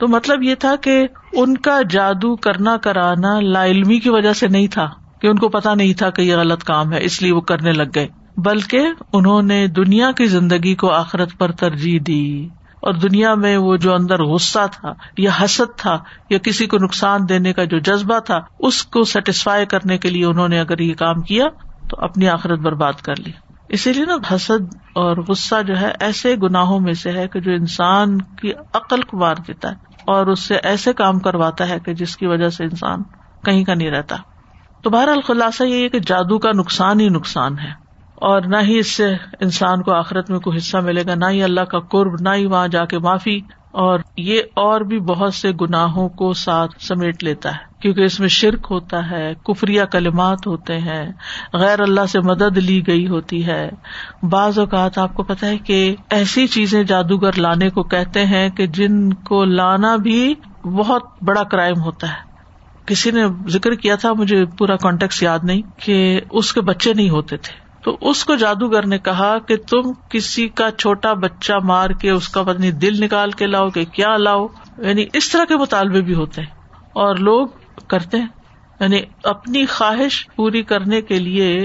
[0.00, 4.48] تو مطلب یہ تھا کہ ان کا جادو کرنا کرانا لا علمی کی وجہ سے
[4.48, 4.88] نہیں تھا،
[5.20, 7.72] کہ ان کو پتا نہیں تھا کہ یہ غلط کام ہے، اس لیے وہ کرنے
[7.72, 12.48] لگ گئے۔ بلکہ انہوں نے دنیا کی زندگی کو آخرت پر ترجیح دی
[12.80, 15.98] اور دنیا میں وہ جو اندر غصہ تھا یا حسد تھا
[16.30, 20.24] یا کسی کو نقصان دینے کا جو جذبہ تھا، اس کو سیٹسفائی کرنے کے لیے
[20.24, 21.44] انہوں نے اگر یہ کام کیا
[21.90, 23.32] تو اپنی آخرت برباد کر لی۔
[23.68, 27.52] اسی لیے نا حسد اور غصہ جو ہے ایسے گناہوں میں سے ہے کہ جو
[27.52, 29.74] انسان کی عقل کو مار دیتا ہے
[30.06, 33.02] اور اس سے ایسے کام کرواتا ہے کہ جس کی وجہ سے انسان
[33.44, 34.16] کہیں کا نہیں رہتا۔
[34.82, 37.83] تو بہرحال خلاصہ یہ کہ جادو کا نقصان ہی نقصان ہے۔
[38.14, 39.06] اور نہ ہی اس سے
[39.40, 42.46] انسان کو آخرت میں کوئی حصہ ملے گا، نہ ہی اللہ کا قرب، نہ ہی
[42.46, 43.40] وہاں جا کے معافی۔
[43.70, 48.28] اور یہ اور بھی بہت سے گناہوں کو ساتھ سمیٹ لیتا ہے، کیونکہ اس میں
[48.28, 51.12] شرک ہوتا ہے کفری کلمات ہوتے ہیں،
[51.52, 53.70] غیر اللہ سے مدد لی گئی ہوتی ہے۔
[54.22, 58.66] بعض اوقات آپ کو پتا ہے کہ ایسی چیزیں جادوگر لانے کو کہتے ہیں کہ
[58.66, 62.34] جن کو لانا بھی بہت بڑا کرائم ہوتا ہے۔
[62.86, 67.10] کسی نے ذکر کیا تھا، مجھے پورا کانٹیکٹ یاد نہیں، کہ اس کے بچے نہیں
[67.10, 71.90] ہوتے تھے۔ تو اس کو جادوگر نے کہا کہ تم کسی کا چھوٹا بچہ مار
[71.90, 74.46] کے اس کا پتنی دل نکال کے لاؤ کہ کیا لاؤ؟
[74.78, 76.48] یعنی اس طرح کے مطالبے بھی ہوتے ہیں
[76.92, 77.48] اور لوگ
[77.88, 78.28] کرتے ہیں۔
[78.80, 81.58] یعنی اپنی خواہش پوری کرنے کے لیے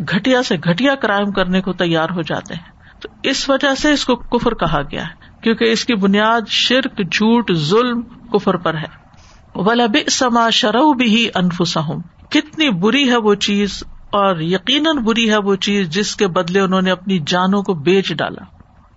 [0.00, 4.04] گٹیا سے گٹیا کرائم کرنے کو تیار ہو جاتے ہیں۔ تو اس وجہ سے اس
[4.04, 9.08] کو کفر کہا گیا ہے، کیونکہ اس کی بنیاد شرک، جھوٹ، ظلم کفر پر ہے۔
[9.54, 12.00] ولاب سما شرح بھی انفسم
[12.30, 16.82] کتنی بری ہے وہ چیز۔ اور یقیناً بری ہے وہ چیز جس کے بدلے انہوں
[16.82, 18.44] نے اپنی جانوں کو بیچ ڈالا،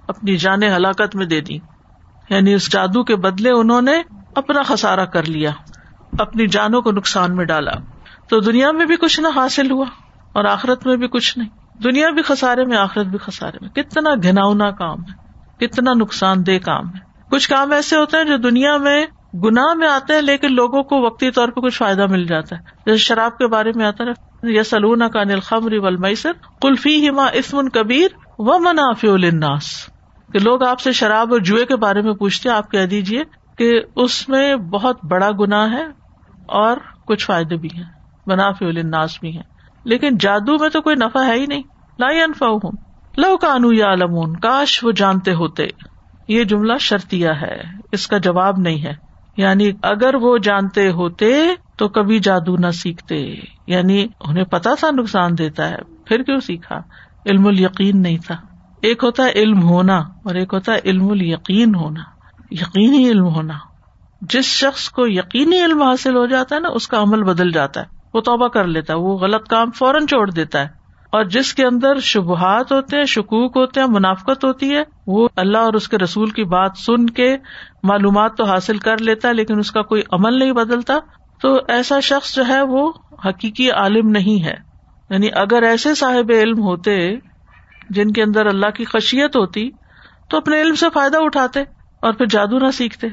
[0.07, 1.57] اپنی جانیں ہلاکت میں دے دی
[2.29, 4.01] یعنی اس جادو کے بدلے انہوں نے
[4.35, 5.51] اپنا خسارا کر لیا،
[6.19, 7.71] اپنی جانوں کو نقصان میں ڈالا۔
[8.27, 9.85] تو دنیا میں بھی کچھ نہ حاصل ہوا
[10.33, 11.49] اور آخرت میں بھی کچھ نہیں۔
[11.83, 15.21] دنیا بھی خسارے میں، آخرت بھی خسارے میں۔ کتنا گھناؤنا کام ہے،
[15.67, 16.99] کتنا نقصان دہ کام ہے۔
[17.31, 21.01] کچھ کام ایسے ہوتے ہیں جو دنیا میں گناہ میں آتے ہیں لیکن لوگوں کو
[21.01, 24.31] وقتی طور پہ کچھ فائدہ مل جاتا ہے۔ جیسے شراب کے بارے میں آتا ہے
[24.53, 28.07] یا سلونا کا نلخمری ولمسر کلفی ہما اسمن کبیر
[28.39, 29.89] و منافی الناس
[30.33, 33.23] کہ لوگ آپ سے شراب اور جوئے کے بارے میں پوچھتے آپ کہہ دیجیے
[33.57, 35.85] کہ اس میں بہت بڑا گنا ہے
[36.45, 37.83] اور کچھ فائدے بھی ہیں
[38.27, 39.43] منافی الناس بھی ہیں۔
[39.83, 41.63] لیکن جادو میں تو کوئی نفع ہے ہی نہیں۔
[41.99, 42.71] لا انفا ہوں
[43.17, 45.67] لو کانو یا علمون کاش وہ جانتے ہوتے۔
[46.27, 47.61] یہ جملہ شرطیا ہے،
[47.91, 51.43] اس کا جواب نہیں ہے۔ یعنی اگر وہ جانتے ہوتے
[51.77, 53.35] تو کبھی جادو نہ سیکھتے۔
[53.67, 55.75] یعنی انہیں پتا تھا نقصان دیتا ہے،
[56.05, 56.81] پھر کیوں سیکھا؟
[57.25, 58.35] علم ال یقین نہیں تھا۔
[58.81, 62.01] ایک ہوتا ہے علم ہونا اور ایک ہوتا ہے علم ال یقین ہونا۔
[62.51, 63.53] یقینی علم ہونا۔
[64.21, 67.81] جس شخص کو یقینی علم حاصل ہو جاتا ہے نا، اس کا عمل بدل جاتا
[67.81, 70.80] ہے۔ وہ توبہ کر لیتا ہے، وہ غلط کام فوراً چھوڑ دیتا ہے۔
[71.11, 75.57] اور جس کے اندر شبہات ہوتے ہیں، شکوک ہوتے ہیں، منافقت ہوتی ہے، وہ اللہ
[75.57, 77.37] اور اس کے رسول کی بات سن کے
[77.83, 80.97] معلومات تو حاصل کر لیتا ہے، لیکن اس کا کوئی عمل نہیں بدلتا۔
[81.41, 82.91] تو ایسا شخص جو ہے، وہ
[83.25, 84.55] حقیقی عالم نہیں ہے۔
[85.09, 87.15] یعنی اگر ایسے صاحب علم ہوتے
[87.89, 89.69] جن کے اندر اللہ کی خشیت ہوتی،
[90.29, 91.59] تو اپنے علم سے فائدہ اٹھاتے
[92.01, 93.07] اور پھر جادو نہ سیکھتے۔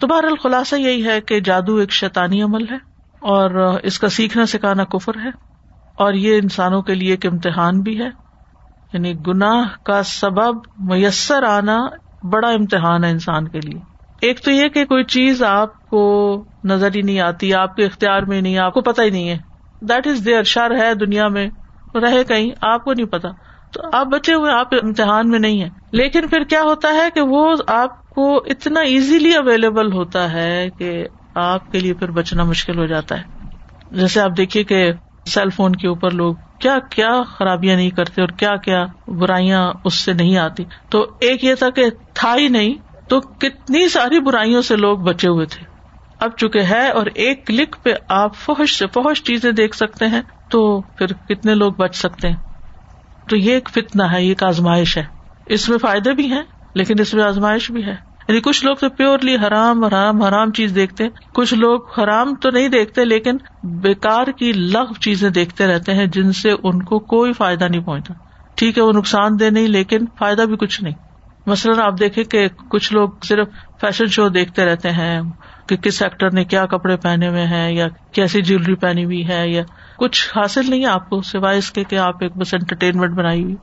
[0.00, 2.76] تو بہر الخلاصہ یہی ہے کہ جادو ایک شیطانی عمل ہے
[3.20, 5.49] اور اس کا سیکھنا سکھانا کفر ہے۔
[6.00, 8.08] اور یہ انسانوں کے لیے ایک امتحان بھی ہے۔
[8.92, 11.78] یعنی گناہ کا سبب میسر آنا
[12.22, 13.80] بڑا امتحان ہے انسان کے لیے۔
[14.20, 18.22] ایک تو یہ کہ کوئی چیز آپ کو نظر ہی نہیں آتی، آپ کے اختیار
[18.22, 19.38] میں نہیں، آپ کو پتا ہی نہیں ہے۔
[19.80, 21.50] دیٹ از دیئر شر ہے دنیا میں،
[21.94, 23.28] رہے کہیں، آپ کو نہیں پتا
[23.72, 27.20] تو آپ بچے ہوئے، آپ امتحان میں نہیں ہے لیکن پھر کیا ہوتا ہے کہ
[27.20, 32.78] وہ آپ کو اتنا ایزیلی اویلیبل ہوتا ہے کہ آپ کے لیے پھر بچنا مشکل
[32.78, 33.22] ہو جاتا ہے۔
[33.90, 34.92] جیسے آپ دیکھیے کہ
[35.30, 39.94] سیل فون کے اوپر لوگ کیا کیا خرابیاں نہیں کرتے اور کیا کیا برائیاں اس
[39.94, 42.74] سے نہیں آتی۔ تو ایک یہ تھا کہ تھا ہی نہیں
[43.08, 45.64] تو کتنی ساری برائیوں سے لوگ بچے ہوئے تھے۔
[46.20, 50.22] اب چکے ہے اور ایک کلک پہ آپ فوش سے فوش چیزیں دیکھ سکتے ہیں
[50.50, 52.36] تو پھر کتنے لوگ بچ سکتے ہیں۔
[53.28, 55.04] تو یہ ایک فتنا ہے، یہ ایک آزمائش ہے۔
[55.46, 56.42] اس میں فائدے بھی ہیں
[56.74, 60.74] لیکن اس میں آزمائش بھی ہے۔ یعنی کچھ لوگ تو پیورلی حرام حرام حرام چیز
[60.74, 61.04] دیکھتے
[61.34, 66.32] کچھ لوگ حرام تو نہیں دیکھتے، لیکن بےکار کی لغ چیزیں دیکھتے رہتے ہیں جن
[66.32, 68.14] سے ان کو کوئی فائدہ نہیں پہنچتا۔
[68.56, 70.94] ٹھیک ہے، وہ نقصان دہ نہیں، لیکن فائدہ بھی کچھ نہیں۔
[71.46, 73.48] مثلاً آپ دیکھیں کہ کچھ لوگ صرف
[73.80, 75.20] فیشن شو دیکھتے رہتے ہیں
[75.68, 79.48] کہ کس ایکٹر نے کیا کپڑے پہنے ہوئے ہیں یا کیسی جیولری پہنی ہوئی ہے
[79.48, 79.62] یا
[79.98, 83.42] کچھ حاصل نہیں ہے آپ کو سوائے اس کے کہ آپ ایک بس انٹرٹینمنٹ بنائی
[83.44, 83.56] ہوئی۔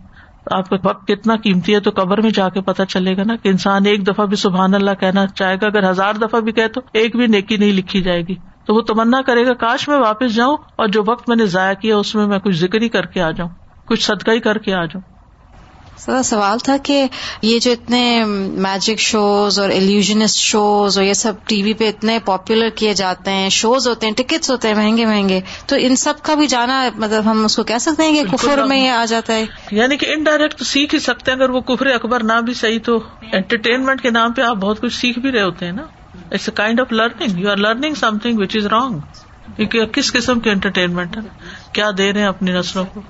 [0.52, 3.36] آپ کا وقت کتنا قیمتی ہے تو قبر میں جا کے پتا چلے گا نا
[3.36, 6.68] کہ انسان ایک دفعہ بھی سبحان اللہ کہنا چاہے گا، اگر ہزار دفعہ بھی کہ
[6.68, 8.36] تو ایک بھی نیکی نہیں لکھی جائے گی۔
[8.66, 11.74] تو وہ تمنا کرے گا، کاش میں واپس جاؤں اور جو وقت میں نے ضائع
[11.74, 13.50] کیا اس میں میں کچھ ذکر ہی کر کے آ جاؤں،
[13.86, 15.17] کچھ صدقہ ہی کر کے آ جاؤں۔
[15.98, 17.08] سر سوال تھا کہ
[17.42, 18.24] یہ جو اتنے
[18.58, 23.32] میجک شوز اور ایلیوژنسٹ شوز اور یہ سب ٹی وی پہ اتنے پاپولر کیے جاتے
[23.32, 26.90] ہیں شوز ہوتے ہیں ٹکٹس ہوتے ہیں مہنگے مہنگے تو ان سب کا بھی جانا
[26.96, 29.98] مطلب ہم اس کو کہہ سکتے ہیں کہ کفر میں یہ آ جاتا ہے۔ یعنی
[29.98, 33.00] کہ انڈائریکٹ سیکھ ہی سکتے ہیں اگر وہ کفر اکبر نہ بھی صحیح تو
[33.32, 35.84] انٹرٹینمنٹ کے نام پہ آپ بہت کچھ سیکھ بھی رہے ہوتے ہیں نا۔
[36.32, 39.00] It's a kind of learning you are learning something which is wrong
[39.92, 41.22] کس قسم کے انٹرٹینمنٹ ہے؟
[41.72, 43.02] کیا دے رہے ہیں اپنی نسلوں کو؟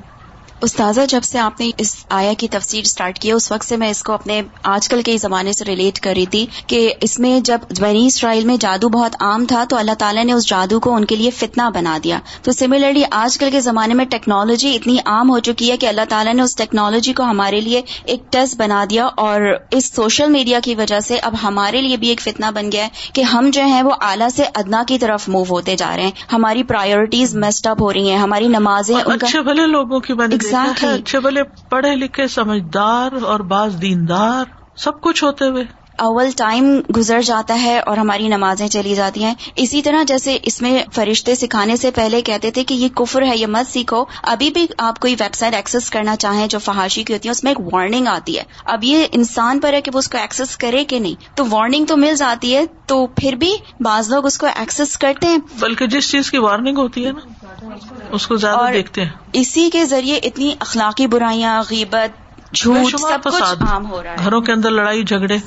[0.61, 3.89] استاذہ جب سے آپ نے اس آیا کی تفسیر اسٹارٹ کی اس وقت سے میں
[3.89, 7.39] اس کو اپنے آج کل کے زمانے سے ریلیٹ کر رہی تھی کہ اس میں
[7.39, 10.95] جب بنی اسرائیل میں جادو بہت عام تھا تو اللہ تعالیٰ نے اس جادو کو
[10.95, 14.97] ان کے لیے فتنا بنا دیا۔ تو سملرلی آج کل کے زمانے میں ٹیکنالوجی اتنی
[15.05, 18.55] عام ہو چکی ہے کہ اللہ تعالیٰ نے اس ٹیکنالوجی کو ہمارے لیے ایک ٹیسٹ
[18.57, 19.41] بنا دیا اور
[19.71, 22.89] اس سوشل میڈیا کی وجہ سے اب ہمارے لیے بھی ایک فتنا بن گیا ہے
[23.13, 26.11] کہ ہم جو ہیں وہ اعلیٰ سے ادنا کی طرف موو ہوتے جا رہے ہیں۔
[26.33, 30.13] ہماری پرائیورٹیز مسٹ اپ ہو رہی ہیں ہماری نمازیں اچھے بھلے لوگوں کی
[30.55, 34.45] اچھے بھلے پڑھے لکھے سمجھدار اور بعض دیندار
[34.75, 35.63] سب کچھ ہوتے ہوئے۔
[35.97, 40.61] اول ٹائم گزر جاتا ہے اور ہماری نمازیں چلی جاتی ہیں۔ اسی طرح جیسے اس
[40.61, 44.49] میں فرشتے سکھانے سے پہلے کہتے تھے کہ یہ کفر ہے یہ مت سیکھو۔ ابھی
[44.49, 47.51] بھی آپ کوئی ویب سائٹ ایکسس کرنا چاہیں جو فحاشی کی ہوتی ہے اس میں
[47.51, 50.83] ایک وارننگ آتی ہے۔ اب یہ انسان پر ہے کہ وہ اس کو ایکسس کرے
[50.85, 54.47] کہ نہیں۔ تو وارننگ تو مل جاتی ہے تو پھر بھی بعض لوگ اس کو
[54.55, 57.67] ایکسس کرتے ہیں۔ بلکہ جس چیز کی وارننگ ہوتی ہے نا
[58.11, 63.63] اس کو زیادہ دیکھتے ہیں۔ اسی کے ذریعے اتنی اخلاقی برائیاں غیبت جھوٹ سب کچھ
[63.63, 65.37] عام ہو رہا ہے۔ گھروں کے اندر لڑائی جھگڑے۔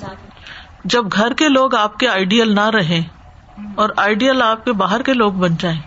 [0.84, 3.00] جب گھر کے لوگ آپ کے آئیڈیل نہ رہے
[3.74, 5.80] اور آئیڈیل آپ کے باہر کے لوگ بن جائیں،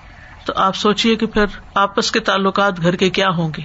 [0.46, 3.62] تو آپ سوچیے کہ پھر آپس کے تعلقات گھر کے کیا ہوں گے؟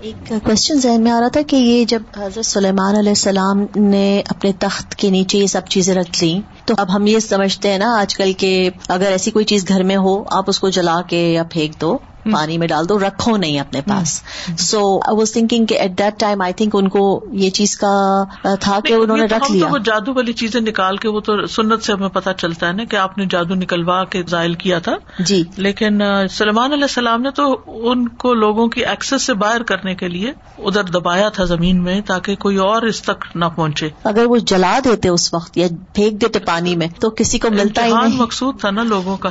[0.00, 4.22] ایک کوشچن ذہن میں آ رہا تھا کہ یہ جب حضرت سلیمان علیہ السلام نے
[4.28, 7.78] اپنے تخت کے نیچے یہ سب چیزیں رکھ لی تو اب ہم یہ سمجھتے ہیں
[7.78, 11.00] نا آج کل کے اگر ایسی کوئی چیز گھر میں ہو، آپ اس کو جلا
[11.02, 11.98] کے یا پھینک دو۔
[12.32, 14.22] پانی میں ڈال دو رکھو نہیں اپنے پاس۔
[14.58, 18.22] سو آئی واز تھنکنگ کہ at that time I think ان کو یہ چیز کا
[18.60, 21.82] تھا کہ انہوں نے رکھ لیا۔ وہ جادو والی چیزیں نکال کے وہ تو سنت
[21.82, 24.96] سے ہمیں پتا چلتا ہے نا کہ آپ نے جادو نکلوا کے ظاہر کیا تھا۔
[25.18, 29.94] جی۔ لیکن سلمان علیہ السلام نے تو ان کو لوگوں کی ایکسس سے باہر کرنے
[29.94, 34.24] کے لیے ادھر دبایا تھا زمین میں تاکہ کوئی اور اس تک نہ پہنچے۔ اگر
[34.24, 37.92] وہ جلا دیتے اس وقت یا پھینک دیتے پانی میں تو کسی کو ملتا ہی
[37.92, 39.30] نہیں۔ مقصود تھا نا لوگوں کا۔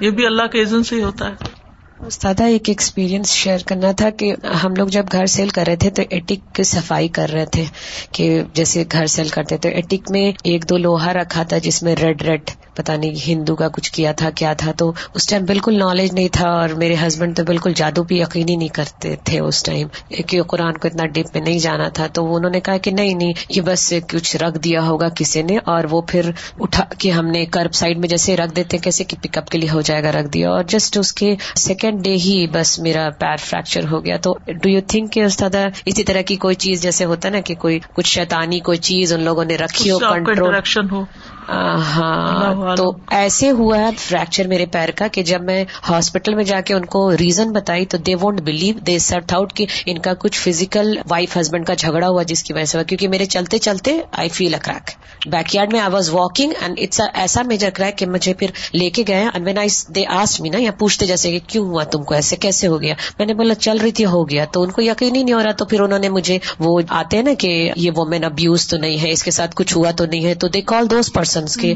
[0.00, 1.67] یہ بھی اللہ کے عزن سے ہی ہوتا ہے۔
[2.06, 4.34] استادہ ایک ایکسپیرینس شیئر کرنا تھا کہ
[4.64, 7.64] ہم لوگ جب گھر سیل کر رہے تھے تو ایٹک کی صفائی کر رہے تھے
[8.12, 11.96] کہ جیسے گھر سیل کرتے تو ایٹک میں ایک دو لوہا رکھا تھا جس میں
[11.96, 15.78] ریڈ ریڈ پتا نہیں ہندو کا کچھ کیا تھا کیا تھا تو اس ٹائم بالکل
[15.78, 19.62] نالج نہیں تھا اور میرے ہسبینڈ تو بالکل جادو بھی یقینی نہیں کرتے تھے اس
[19.62, 19.88] ٹائم
[20.26, 23.14] کہ قرآن کو اتنا ڈپ میں نہیں جانا تھا تو انہوں نے کہا کہ نہیں
[23.14, 27.26] نہیں یہ بس کچھ رکھ دیا ہوگا کسی نے اور وہ پھر اٹھا کے ہم
[27.26, 30.02] نے کرب سائڈ میں جیسے رکھ دیتے کیسے کہ پک اپ کے لیے ہو جائے
[30.02, 34.04] گا رکھ دیا اور جسٹ اس کے سیکنڈ ڈے ہی بس میرا پیر فریکچر ہو
[34.04, 35.54] گیا۔ تو ڈو یو تھنک کہ استاد
[35.84, 39.12] اسی طرح کی کوئی چیز جیسے ہوتا ہے نا کہ کوئی کچھ شیطانی کوئی چیز
[39.12, 40.54] ان لوگوں نے رکھی ہو کنٹرول
[40.92, 41.04] ہو۔
[41.48, 46.60] ہاں تو ایسے ہوا ہے فریکچر میرے پیر کا کہ جب میں ہاسپٹل میں جا
[46.60, 50.14] کے ان کو ریزن بتائی تو they won't believe they sort out کہ ان کا
[50.14, 53.58] کچھ فزیکل وائف ہسبینڈ کا جھگڑا ہوا جس کی وجہ سے ہوا۔ کیونکہ میرے چلتے
[53.58, 54.90] چلتے I feel a crack
[55.54, 59.04] backyard میں I was walking and it's ایسا میجر کریک کہ مجھے پھر لے کے
[59.08, 62.02] گئے اینڈ وین آئی دے آس می نا یا پوچھتے جیسے کہ کیوں ہوا تم
[62.02, 64.70] کو ایسے کیسے ہو گیا؟ میں نے بولا چل رہی تھی ہو گیا۔ تو ان
[64.70, 67.34] کو یقین ہی نہیں ہو رہا تو پھر انہوں نے مجھے وہ آتے ہیں نا
[67.38, 70.34] کہ یہ وومین ابیوز تو نہیں ہے اس کے ساتھ کچھ ہوا تو نہیں ہے۔
[70.34, 71.74] تو دے کال دوز پرسنس کے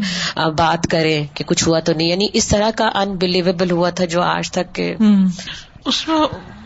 [0.56, 4.22] بات کریں کہ کچھ ہوا تو نہیں یعنی اس طرح کا انبلیویبل ہوا تھا جو
[4.22, 4.80] آج تک
[5.86, 6.16] اس میں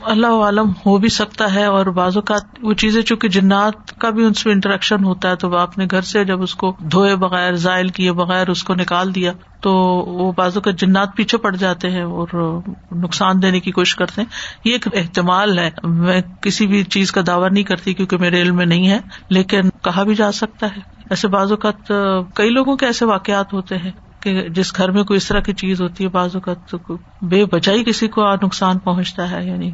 [0.02, 4.24] اللہ عالم ہو بھی سکتا ہے اور بعض اوقات وہ چیزیں چونکہ جنات کا بھی
[4.24, 7.54] ان سے انٹریکشن ہوتا ہے تو وہ اپنے گھر سے جب اس کو دھوئے بغیر
[7.54, 9.72] زائل کیے بغیر اس کو نکال دیا تو
[10.18, 12.60] وہ بازو کا جنات پیچھے پڑ جاتے ہیں اور
[12.92, 14.28] نقصان دینے کی کوشش کرتے ہیں
[14.64, 18.56] یہ ایک احتمال ہے میں کسی بھی چیز کا دعوی نہیں کرتی کیونکہ میرے علم
[18.56, 21.92] میں نہیں ہے لیکن کہا بھی جا سکتا ہے ایسے بعض اوقات،
[22.34, 23.90] کئی لوگوں کے ایسے واقعات ہوتے ہیں
[24.20, 26.74] کہ جس گھر میں کوئی اس طرح کی چیز ہوتی ہے، بعض اوقات
[27.22, 29.70] بے بچائی کسی کو نقصان پہنچتا ہے یعنی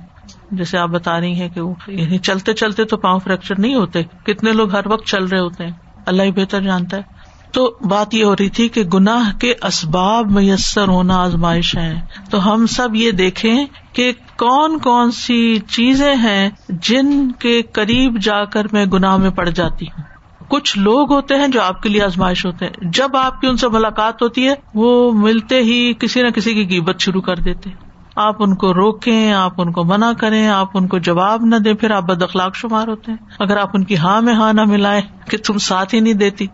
[0.50, 4.52] جیسے آپ بتا رہی ہیں کہ یعنی چلتے چلتے تو پاؤں فریکچر نہیں ہوتے، کتنے
[4.52, 5.72] لوگ ہر وقت چل رہے ہوتے ہیں،
[6.06, 7.22] اللہ ہی بہتر جانتا ہے۔
[7.52, 12.52] تو بات یہ ہو رہی تھی کہ گناہ کے اسباب میسر ہونا آزمائش ہے تو
[12.52, 18.66] ہم سب یہ دیکھیں کہ کون کون سی چیزیں ہیں جن کے قریب جا کر
[18.72, 20.11] میں گناہ میں پڑ جاتی ہوں۔
[20.52, 23.56] کچھ لوگ ہوتے ہیں جو آپ کے لیے آزمائش ہوتے ہیں۔ جب آپ کی ان
[23.56, 27.70] سے ملاقات ہوتی ہے، وہ ملتے ہی کسی نہ کسی کی قیمت شروع کر دیتے
[28.16, 31.74] آپ ان کو روکیں، آپ ان کو منع کریں، آپ ان کو جواب نہ دیں،
[31.74, 34.64] پھر آپ بد اخلاق شمار ہوتے ہیں۔ اگر آپ ان کی ہاں میں ہاں نہ
[34.64, 36.46] ملائیں کہ تم ساتھ ہی نہیں دیتی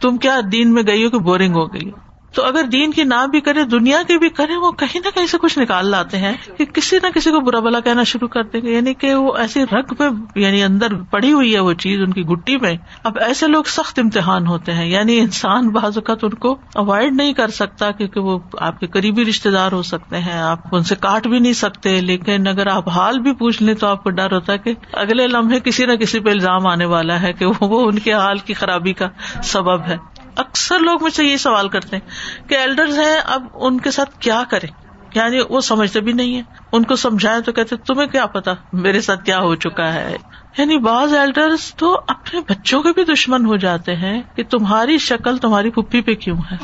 [0.00, 1.90] تم کیا دین میں گئی ہو کہ بورنگ ہو گئی
[2.34, 5.26] تو اگر دین کی نہ بھی کرے دنیا کی بھی کرے وہ کہیں نہ کہیں
[5.26, 8.42] سے کچھ نکال لاتے ہیں کہ کسی نہ کسی کو برا بلا کہنا شروع کر
[8.42, 10.04] دیں گے۔ یعنی کہ وہ ایسی رگ پہ
[10.38, 12.74] یعنی اندر پڑی ہوئی ہے وہ چیز ان کی گٹی میں۔
[13.04, 17.32] اب ایسے لوگ سخت امتحان ہوتے ہیں۔ یعنی انسان بعض اوقات ان کو اوائڈ نہیں
[17.32, 20.94] کر سکتا کیونکہ وہ آپ کے قریبی رشتے دار ہو سکتے ہیں۔ آپ ان سے
[20.94, 24.32] کاٹ بھی نہیں سکتے، لیکن اگر آپ حال بھی پوچھ لیں تو آپ کو ڈر
[24.32, 27.88] ہوتا ہے کہ اگلے لمحے کسی نہ کسی پہ الزام آنے والا ہے کہ وہ
[27.88, 29.08] ان کے حال کی خرابی کا
[29.42, 33.80] سبب ہے۔ اکثر لوگ مجھ سے یہ سوال کرتے ہیں کہ ایلڈرز ہیں، اب ان
[33.80, 34.68] کے ساتھ کیا کریں؟
[35.14, 39.00] یعنی وہ سمجھتے بھی نہیں ہے ان کو سمجھائے تو کہتے تمہیں کیا پتا میرے
[39.00, 40.16] ساتھ کیا ہو چکا ہے؟
[40.58, 45.36] یعنی بعض ایلڈرز تو اپنے بچوں کے بھی دشمن ہو جاتے ہیں کہ تمہاری شکل
[45.36, 46.56] تمہاری پپھی پہ کیوں ہے؟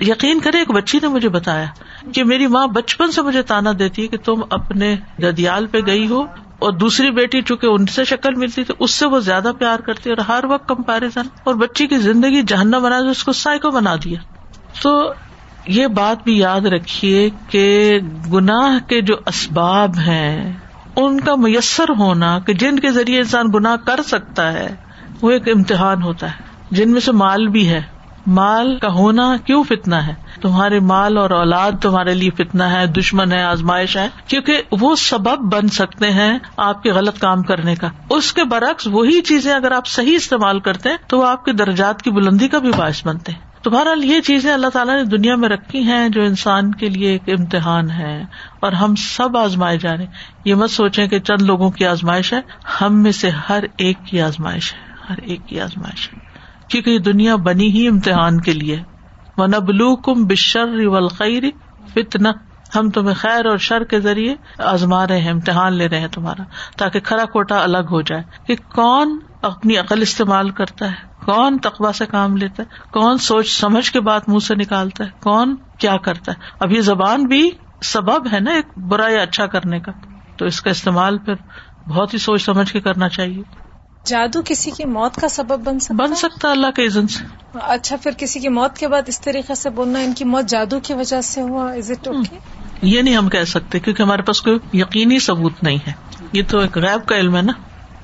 [0.00, 1.66] یقین کرے ایک بچی نے مجھے بتایا
[2.14, 6.06] کہ میری ماں بچپن سے مجھے تانا دیتی ہے کہ تم اپنے ددیال پہ گئی
[6.06, 6.24] ہو۔
[6.62, 10.10] اور دوسری بیٹی چونکہ ان سے شکل ملتی تھی اس سے وہ زیادہ پیار کرتی
[10.10, 14.18] اور ہر وقت کمپیرزن اور بچی کی زندگی جہنم بنا اس کو سائیکو بنا دیا۔
[14.82, 15.12] تو
[15.66, 17.98] یہ بات بھی یاد رکھیے کہ
[18.32, 20.52] گناہ کے جو اسباب ہیں،
[20.96, 24.74] ان کا میسر ہونا کہ جن کے ذریعے انسان گناہ کر سکتا ہے،
[25.22, 26.36] وہ ایک امتحان ہوتا ہے۔
[26.70, 27.82] جن میں سے مال بھی ہے۔
[28.26, 33.32] مال کا ہونا کیوں فتنا ہے؟ تمہارے مال اور اولاد تمہارے لیے فتنا ہے، دشمن
[33.32, 37.88] ہے، آزمائش ہے۔ کیونکہ وہ سبب بن سکتے ہیں آپ کے غلط کام کرنے کا۔
[38.10, 41.52] اس کے برعکس وہی چیزیں اگر آپ صحیح استعمال کرتے ہیں، تو وہ آپ کے
[41.52, 45.36] درجات کی بلندی کا بھی باعث بنتے ہیں۔ تمہارا یہ چیزیں اللہ تعالیٰ نے دنیا
[45.36, 48.22] میں رکھی ہیں جو انسان کے لیے ایک امتحان ہے۔
[48.60, 50.12] اور ہم سب آزمائے جا رہے ہیں۔
[50.44, 52.40] یہ مت سوچیں کہ چند لوگوں کی آزمائش ہے،
[52.80, 54.78] ہم میں سے ہر ایک کی آزمائش ہے۔
[55.10, 56.31] ہر ایک کی آزمائش ہے۔
[56.72, 58.82] کیونکہ یہ دنیا بنی ہی امتحان کے لیے
[59.36, 61.42] و نبلو کم بشر ولخیر
[61.94, 62.30] فتنا
[62.76, 66.42] ہم تمہیں خیر اور شر کے ذریعے آزما رہے ہیں، امتحان لے رہے ہیں تمہارا،
[66.78, 70.94] تاکہ کھرا کوٹا الگ ہو جائے۔ کہ کون اپنی عقل استعمال کرتا ہے؟
[71.24, 75.10] کون تقوا سے کام لیتا ہے؟ کون سوچ سمجھ کے بات منہ سے نکالتا ہے؟
[75.22, 77.50] کون کیا کرتا ہے؟ اب یہ زبان بھی
[77.82, 79.92] سبب ہے نا ایک برا یا اچھا کرنے کا۔
[80.36, 81.34] تو اس کا استعمال پھر
[81.88, 83.61] بہت ہی سوچ سمجھ کے کرنا چاہیے۔
[84.04, 87.24] جادو کسی کی موت کا سبب بن سکتا بن سکتا اللہ کے عزن سے۔
[87.54, 90.80] اچھا پھر کسی کی موت کے بعد اس طریقے سے بولنا ان کی موت جادو
[90.80, 92.36] کی وجہ سے ہوا از اٹ اوکے
[92.82, 95.92] یہ نہیں ہم کہہ سکتے کیونکہ ہمارے پاس کوئی یقینی ثبوت نہیں ہے۔
[96.32, 97.52] یہ تو ایک غیب کا علم ہے نا۔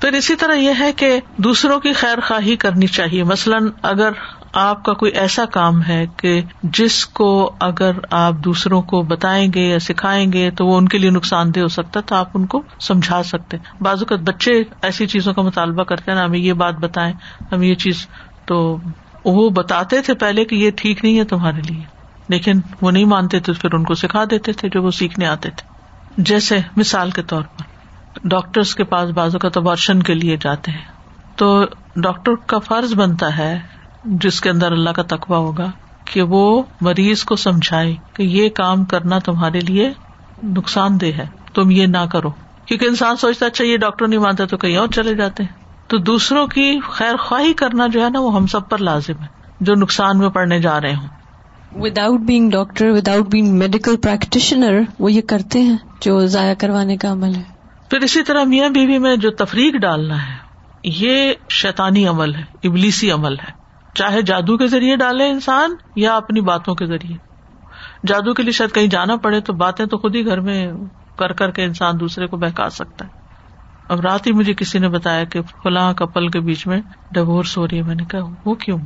[0.01, 4.11] پھر اسی طرح یہ ہے کہ دوسروں کی خیر خواہی کرنی چاہیے۔ مثلاً اگر
[4.53, 9.69] آپ کا کوئی ایسا کام ہے کہ جس کو اگر آپ دوسروں کو بتائیں گے
[9.69, 12.47] یا سکھائیں گے تو وہ ان کے لیے نقصان دہ ہو سکتا تو آپ ان
[12.47, 16.53] کو سمجھا سکتے۔ بعض اوقات بچے ایسی چیزوں کا مطالبہ کرتے ہیں نا، ہمیں یہ
[16.53, 17.15] بات بتائیں،
[17.53, 18.07] ہم یہ چیز
[18.45, 18.77] تو
[19.25, 21.85] وہ بتاتے تھے پہلے کہ یہ ٹھیک نہیں ہے تمہارے لیے۔
[22.29, 25.51] لیکن وہ نہیں مانتے تھے، پھر ان کو سکھا دیتے تھے جو وہ سیکھنے آتے
[25.51, 25.69] تھے۔
[26.23, 27.63] جیسے مثال کے طور پر
[28.25, 30.85] ڈاکٹرس کے پاس بازو کا تبارشن کے لیے جاتے ہیں۔
[31.37, 31.65] تو
[31.97, 33.78] ڈاکٹر کا فرض بنتا ہے
[34.11, 35.71] جس کے اندر اللہ کا تقوا ہوگا
[36.05, 39.93] کہ وہ مریض کو سمجھائے کہ یہ کام کرنا تمہارے لیے
[40.43, 42.31] نقصان دہ ہے تم یہ نہ کرو۔
[42.67, 45.53] کیونکہ انسان سوچتا اچھا یہ ڈاکٹر نہیں مانتا تو کہیں اور چلے جاتے ہیں۔
[45.89, 49.27] تو دوسروں کی خیر خواہی کرنا جو ہے نا وہ ہم سب پر لازم ہے
[49.61, 51.09] جو نقصان میں پڑنے جا رہے ہوں۔
[51.77, 57.13] Without being doctor without being medical practitioner وہ یہ کرتے ہیں جو ضائع کروانے کا
[57.13, 57.43] عمل ہے۔
[57.91, 60.35] پھر اسی طرح میاں بیوی میں جو تفریق ڈالنا ہے
[60.85, 66.41] یہ شیطانی عمل ہے ابلیسی عمل ہے۔ چاہے جادو کے ذریعے ڈالے انسان یا اپنی
[66.41, 67.17] باتوں کے ذریعے۔
[68.07, 70.73] جادو کے لیے شاید کہیں جانا پڑے تو باتیں تو خود ہی گھر میں
[71.17, 73.11] کر کر کے انسان دوسرے کو بہکا سکتا ہے۔
[73.89, 76.81] اب رات ہی مجھے کسی نے بتایا کہ فلاں کپل کے بیچ میں
[77.11, 78.79] ڈیوس ہو رہی ہے۔ میں نے کہا، وہ کیوں؟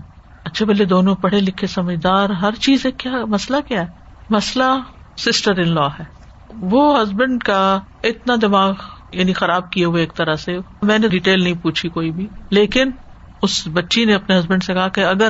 [0.45, 3.87] اچھے بھلے دونوں پڑھے لکھے سمجھدار، ہر چیز ہے کیا، مسئلہ کیا ہے؟
[4.31, 4.65] مسئلہ
[5.17, 6.05] سسٹر ان لا ہے۔
[6.61, 8.73] وہ ہسبینڈ کا اتنا دماغ
[9.13, 12.91] یعنی خراب کیے ہوئے ایک طرح سے، میں نے ڈیٹیل نہیں پوچھی کوئی بھی۔ لیکن
[13.43, 15.28] اس بچی نے اپنے ہسبینڈ سے کہا کہ اگر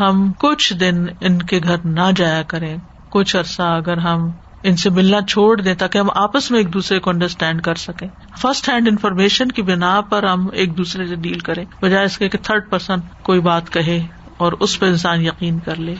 [0.00, 2.76] ہم کچھ دن ان کے گھر نہ جایا کریں،
[3.10, 4.30] کچھ عرصہ اگر ہم
[4.62, 8.08] ان سے ملنا چھوڑ دیں تاکہ ہم آپس میں ایک دوسرے کو انڈرسٹینڈ کر سکیں۔
[8.38, 12.28] فرسٹ ہینڈ انفارمیشن کی بنا پر ہم ایک دوسرے سے ڈیل کریں۔ بجائے اس کے
[12.28, 13.98] کہ تھرڈ پرسن کوئی بات کہے
[14.36, 15.94] اور اس پہ انسان یقین کر لے،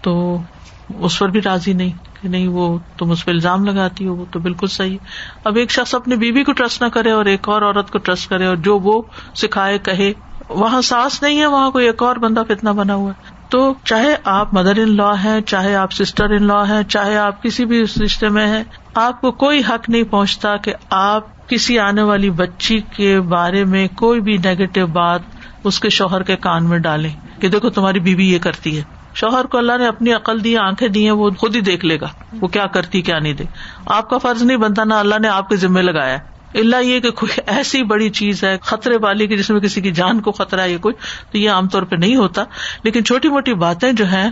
[0.00, 0.38] تو
[0.98, 1.92] اس پر بھی راضی نہیں
[2.22, 4.98] کہ نہیں وہ تم اس پہ الزام لگاتی ہو، وہ تو بالکل صحیح
[5.44, 8.28] اب ایک شخص اپنی بیوی کو ٹرسٹ نہ کرے اور ایک اور عورت کو ٹرسٹ
[8.30, 9.02] کرے اور جو وہ
[9.34, 10.12] سکھائے، کہے
[10.48, 14.16] وہاں ساس نہیں ہے، وہاں کوئی ایک اور بندہ کتنا بنا ہوا ہے۔ تو چاہے
[14.24, 17.82] آپ مدر ان لا ہے چاہے آپ سسٹر ان لا ہے چاہے آپ کسی بھی
[17.82, 18.62] رشتے میں ہے
[18.94, 23.88] آپ کو کوئی حق نہیں پہنچتا کہ آپ کسی آنے والی بچی کے بارے میں
[23.96, 25.20] کوئی بھی نیگیٹو بات
[25.64, 27.08] اس کے شوہر کے کان میں ڈالے
[27.40, 28.82] کہ دیکھو تمہاری بیوی یہ کرتی ہے۔
[29.14, 32.00] شوہر کو اللہ نے اپنی عقل دی، آنکھیں دی ہیں، وہ خود ہی دیکھ لے
[32.00, 32.08] گا۔
[32.40, 33.44] وہ کیا کرتی، کیا نہیں دے
[33.86, 36.18] آپ کا فرض نہیں بنتا، نہ اللہ نے آپ کے ذمے لگایا
[36.54, 39.90] اللہ یہ کہ کوئی ایسی بڑی چیز ہے، خطرے والی کہ جس میں کسی کی
[39.90, 40.94] جان کو خطرہ ہے کوئی،
[41.32, 42.44] تو یہ عام طور پہ نہیں ہوتا۔
[42.82, 44.30] لیکن چھوٹی موٹی باتیں جو ہیں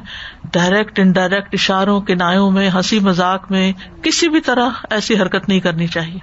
[0.52, 5.60] ڈائریکٹ انڈائریکٹ اشاروں کے نایوں میں، ہنسی مذاق میں، کسی بھی طرح ایسی حرکت نہیں
[5.60, 6.18] کرنی چاہیے۔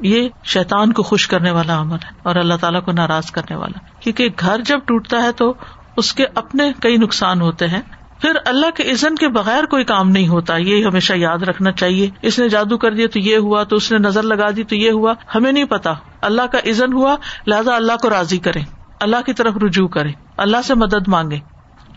[0.00, 3.78] یہ شیتان کو خوش کرنے والا عمل ہے اور اللہ تعالیٰ کو ناراض کرنے والا۔
[4.00, 5.54] کیونکہ گھر جب ٹوٹتا ہے تو
[5.96, 7.82] اس کے اپنے کئی نقصان ہوتے ہیں۔
[8.20, 12.10] پھر اللہ کے عزن کے بغیر کوئی کام نہیں ہوتا۔ یہ ہمیشہ یاد رکھنا چاہیے۔
[12.22, 14.74] اس نے جادو کر دیا تو یہ ہوا، تو اس نے نظر لگا دی تو
[14.74, 17.16] یہ ہوا۔ ہمیں نہیں پتا۔ اللہ کا عزن ہوا،
[17.46, 18.60] لہٰذا اللہ کو راضی کرے
[19.00, 21.38] اللہ کی طرف رجوع کرے اللہ سے مدد مانگے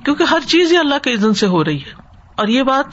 [0.05, 1.91] کیونکہ ہر چیز ہی اللہ کے عزن سے ہو رہی ہے۔
[2.35, 2.85] اور یہ بات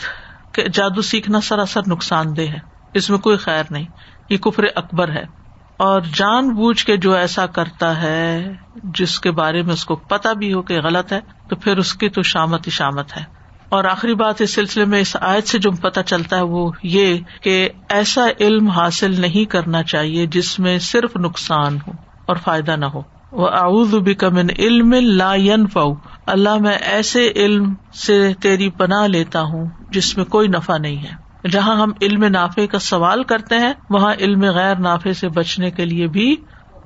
[0.54, 2.58] کہ جادو سیکھنا سراسر نقصان دہ ہے۔
[2.94, 3.86] اس میں کوئی خیر نہیں۔
[4.30, 5.39] یہ کفر اکبر ہے۔
[5.80, 8.52] اور جان بوجھ کے جو ایسا کرتا ہے،
[8.84, 11.94] جس کے بارے میں اس کو پتا بھی ہو کہ غلط ہے، تو پھر اس
[11.94, 13.22] کی تو شامت ہی شامت ہے۔
[13.68, 17.16] اور آخری بات اس سلسلے میں، اس آیت سے جو پتا چلتا ہے، وہ یہ
[17.42, 21.92] کہ ایسا علم حاصل نہیں کرنا چاہیے جس میں صرف نقصان ہو
[22.26, 23.02] اور فائدہ نہ ہو۔
[23.32, 25.84] وہ اعوذ بکمن علم لا ينفع۔
[26.26, 31.29] اللہ میں ایسے علم سے تیری پناہ لیتا ہوں جس میں کوئی نفع نہیں ہے۔
[31.48, 35.84] جہاں ہم علم نافع کا سوال کرتے ہیں، وہاں علم غیر نافع سے بچنے کے
[35.84, 36.36] لیے بھی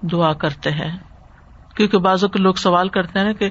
[0.02, 0.98] دعا کرتے ہیں۔
[1.76, 3.50] کیونکہ بعضوں کے لوگ سوال کرتے ہیں نا کہ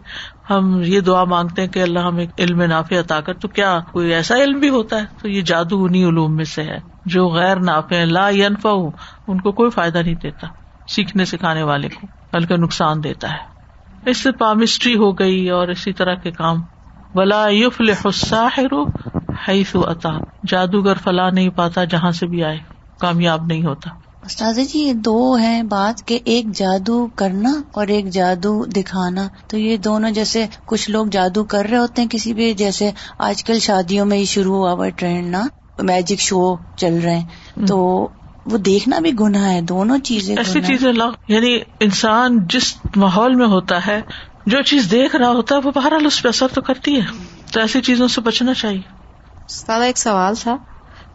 [0.50, 4.14] ہم یہ دعا مانگتے ہیں کہ اللہ ہمیں علم نافع عطا کر، تو کیا کوئی
[4.14, 7.60] ایسا علم بھی ہوتا ہے؟ تو یہ جادو انہیں علوم میں سے ہے۔ جو غیر
[7.60, 8.70] نافع لا ینفا
[9.28, 10.48] ان کو کوئی فائدہ نہیں دیتا
[10.88, 13.54] سیکھنے سکھانے والے کو، بلکہ نقصان دیتا ہے۔
[14.06, 16.62] اس سے پامسٹری ہو گئی اور اسی طرح کے کام۔
[17.16, 18.74] ولا یوف الساحر
[19.48, 20.10] حیث عطا
[20.48, 22.58] جادوگر فلاح نہیں پاتا جہاں سے بھی آئے
[23.00, 23.90] کامیاب نہیں ہوتا۔
[24.26, 29.58] استاذ جی یہ دو ہیں بات کہ ایک جادو کرنا اور ایک جادو دکھانا۔ تو
[29.58, 33.60] یہ دونوں جیسے کچھ لوگ جادو کر رہے ہوتے ہیں کسی بھی جیسے آج کل
[33.60, 35.48] شادیوں میں ہی شروع ہوا ہوا ٹرینڈ نا
[35.80, 38.08] میجک شو چل رہے ہیں۔ تو
[38.46, 40.94] وہ دیکھنا بھی گناہ ہے دونوں چیزیں ایسی چیزیں
[41.28, 44.02] یعنی انسان جس ماحول میں ہوتا ہے
[44.46, 47.06] جو چیز دیکھ رہا ہوتا ہے وہ بہرحال اس پہ اثر تو کرتی ہے۔
[47.52, 48.93] تو ایسی چیزوں سے بچنا چاہیے۔
[49.48, 50.58] سادہ ایک سوال تھا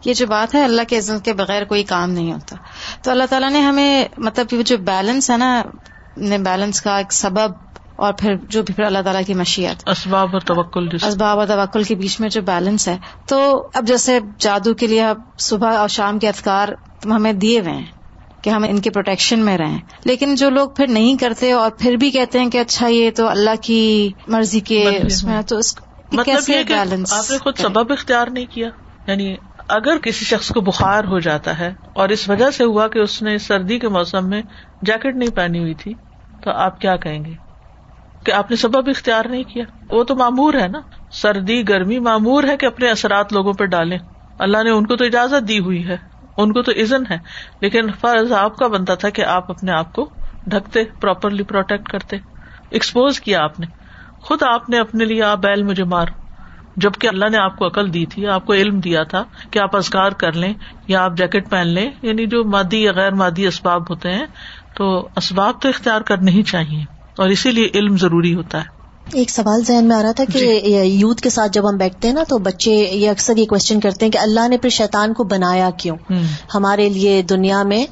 [0.05, 2.55] یہ جو بات ہے اللہ کے عزت کے بغیر کوئی کام نہیں ہوتا۔
[3.03, 5.63] تو اللہ تعالیٰ نے ہمیں مطلب جو بیلنس ہے نا
[6.17, 7.51] بیلنس کا ایک سبب
[7.95, 11.83] اور پھر جو بھی پھر اللہ تعالیٰ کی مشیت۔ اسباب اور توکل اسباب اور توکل
[11.83, 15.87] کے بیچ میں جو بیلنس ہے۔ تو اب جیسے جادو کے لیے اب صبح اور
[15.87, 16.67] شام کے اذکار
[17.05, 17.85] ہمیں دیے ہوئے ہیں
[18.41, 21.93] کہ ہم ان کے پروٹیکشن میں رہیں۔ لیکن جو لوگ پھر نہیں کرتے اور پھر
[21.93, 25.57] بھی کہتے ہیں کہ اچھا یہ تو اللہ کی مرضی کے اس میں تو
[26.11, 26.73] مطلب یہ کہ
[27.11, 28.69] آپ نے خود سبب اختیار نہیں کیا۔
[29.07, 29.35] یعنی
[29.67, 33.21] اگر کسی شخص کو بخار ہو جاتا ہے اور اس وجہ سے ہوا کہ اس
[33.21, 34.41] نے سردی کے موسم میں
[34.81, 35.93] جیکٹ نہیں پہنی ہوئی تھی
[36.43, 37.33] تو آپ کیا کہیں گے؟
[38.25, 40.79] کہ آپ نے سبب اختیار نہیں کیا۔ وہ تو معمور ہے نا۔
[41.11, 43.97] سردی گرمی معمور ہے کہ اپنے اثرات لوگوں پہ ڈالیں۔
[44.39, 45.97] اللہ نے ان کو تو اجازت دی ہوئی ہے۔
[46.37, 47.17] ان کو تو عزن ہے۔
[47.61, 50.09] لیکن فرض آپ کا بنتا تھا کہ آپ اپنے آپ کو
[50.47, 52.17] ڈھکتے پراپرلی پروٹیکٹ کرتے۔
[52.69, 53.78] ایکسپوز کیا آپ نے۔
[54.21, 56.05] خود آپ نے اپنے لیے آپ بیل مجھے مار
[56.77, 59.75] جبکہ اللہ نے آپ کو عقل دی تھی آپ کو علم دیا تھا کہ آپ
[59.75, 60.53] ازگار کر لیں
[60.87, 64.25] یا آپ جیکٹ پہن لیں۔ یعنی جو مادی یا غیر مادی اسباب ہوتے ہیں
[64.75, 66.83] تو اسباب تو اختیار کرنے ہی چاہیے۔
[67.17, 68.79] اور اسی لیے علم ضروری ہوتا ہے۔
[69.13, 70.77] ایک سوال ذہن میں آ رہا تھا کہ جی.
[70.79, 74.05] یوتھ کے ساتھ جب ہم بیٹھتے ہیں نا تو بچے یہ اکثر یہ کوشچن کرتے
[74.05, 75.97] ہیں کہ اللہ نے پھر شیطان کو بنایا کیوں؟
[76.55, 77.85] ہمارے لیے دنیا میں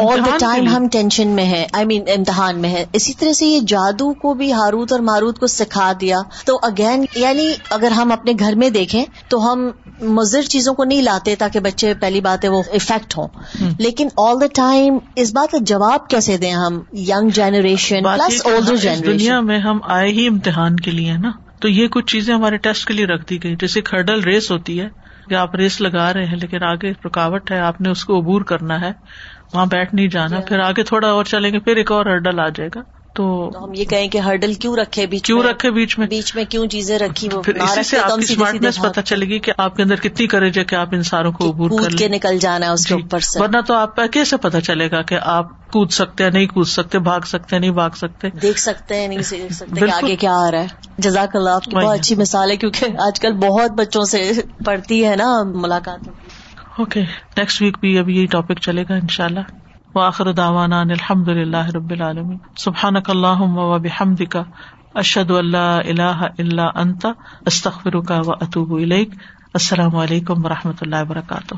[0.00, 3.46] آل دا ٹائم ہم ٹینشن میں ہے آئی مین امتحان میں ہے اسی طرح سے
[3.46, 8.12] یہ جادو کو بھی ہاروت اور ماروت کو سکھا دیا۔ تو اگین یعنی اگر ہم
[8.12, 9.70] اپنے گھر میں دیکھیں تو ہم
[10.00, 13.28] مضر چیزوں کو نہیں لاتے تاکہ بچے پہلی بات ہے وہ افیکٹ ہوں۔
[13.78, 18.76] لیکن آل دا ٹائم اس بات کا جواب کیسے دیں ہم؟ Young generation plus older
[18.76, 21.30] generation دنیا میں ہم آئے ہی امتحان کے لیے نا۔
[21.60, 24.80] تو یہ کچھ چیزیں ہمارے ٹیسٹ کے لیے رکھ دی گئی۔ جیسے کھرڈل ریس ہوتی
[24.80, 24.88] ہے
[25.28, 28.42] کہ آپ ریس لگا رہے ہیں لیکن آگے رکاوٹ ہے آپ نے اس کو عبور
[28.42, 28.92] کرنا ہے۔
[29.54, 32.48] وہاں بیٹھ نہیں جانا پھر آگے تھوڑا اور چلیں گے پھر ایک اور ہرڈل آ
[32.48, 32.80] جائے گا۔
[33.14, 36.44] تو ہم یہ کہیں کہ ہرڈل کیوں رکھے بیچ کیوں رکھے بیچ میں؟ بیچ میں
[36.44, 37.42] کیوں چیزیں رکھی؟ وہ
[37.82, 40.74] سے آپ کی اسمارٹنیس پتا چلے گی کہ آپ کے اندر کتنی کریج ہے کہ
[40.74, 43.40] آپ ان ساروں کو عبور کر کے نکل جانا ہے اس کے جی۔ اوپر سے۔
[43.40, 46.98] ورنہ تو آپ کیسے پتا چلے گا کہ آپ کود سکتے ہیں نہیں کود سکتے
[46.98, 50.60] بھاگ سکتے نہیں بھاگ سکتے؟ دیکھ سکتے ہیں نہیں دیکھ سکتے آگے کیا آ رہا
[50.60, 50.66] ہے۔
[50.98, 54.32] جزاک اللہ آپ کی بہت اچھی مثال ہے کیونکہ آج کل بہت بچوں سے
[54.64, 56.08] پڑتی ہے نا ملاقات
[56.78, 57.00] اوکے
[57.36, 59.40] نیکسٹ ویک بھی اب یہی ٹاپک چلے گا ان شاء اللہ
[59.94, 62.38] واخر داوانا الحمد للہ رب العالمین.
[62.56, 64.36] سبحانک اللہم و بحمدک.
[64.94, 67.06] اشہد اللہ الہ الا انت.
[67.46, 69.14] استغفرک و اتوب الیک.
[69.54, 71.54] السلام علیکم و رحمۃ اللہ وبرکاتہ.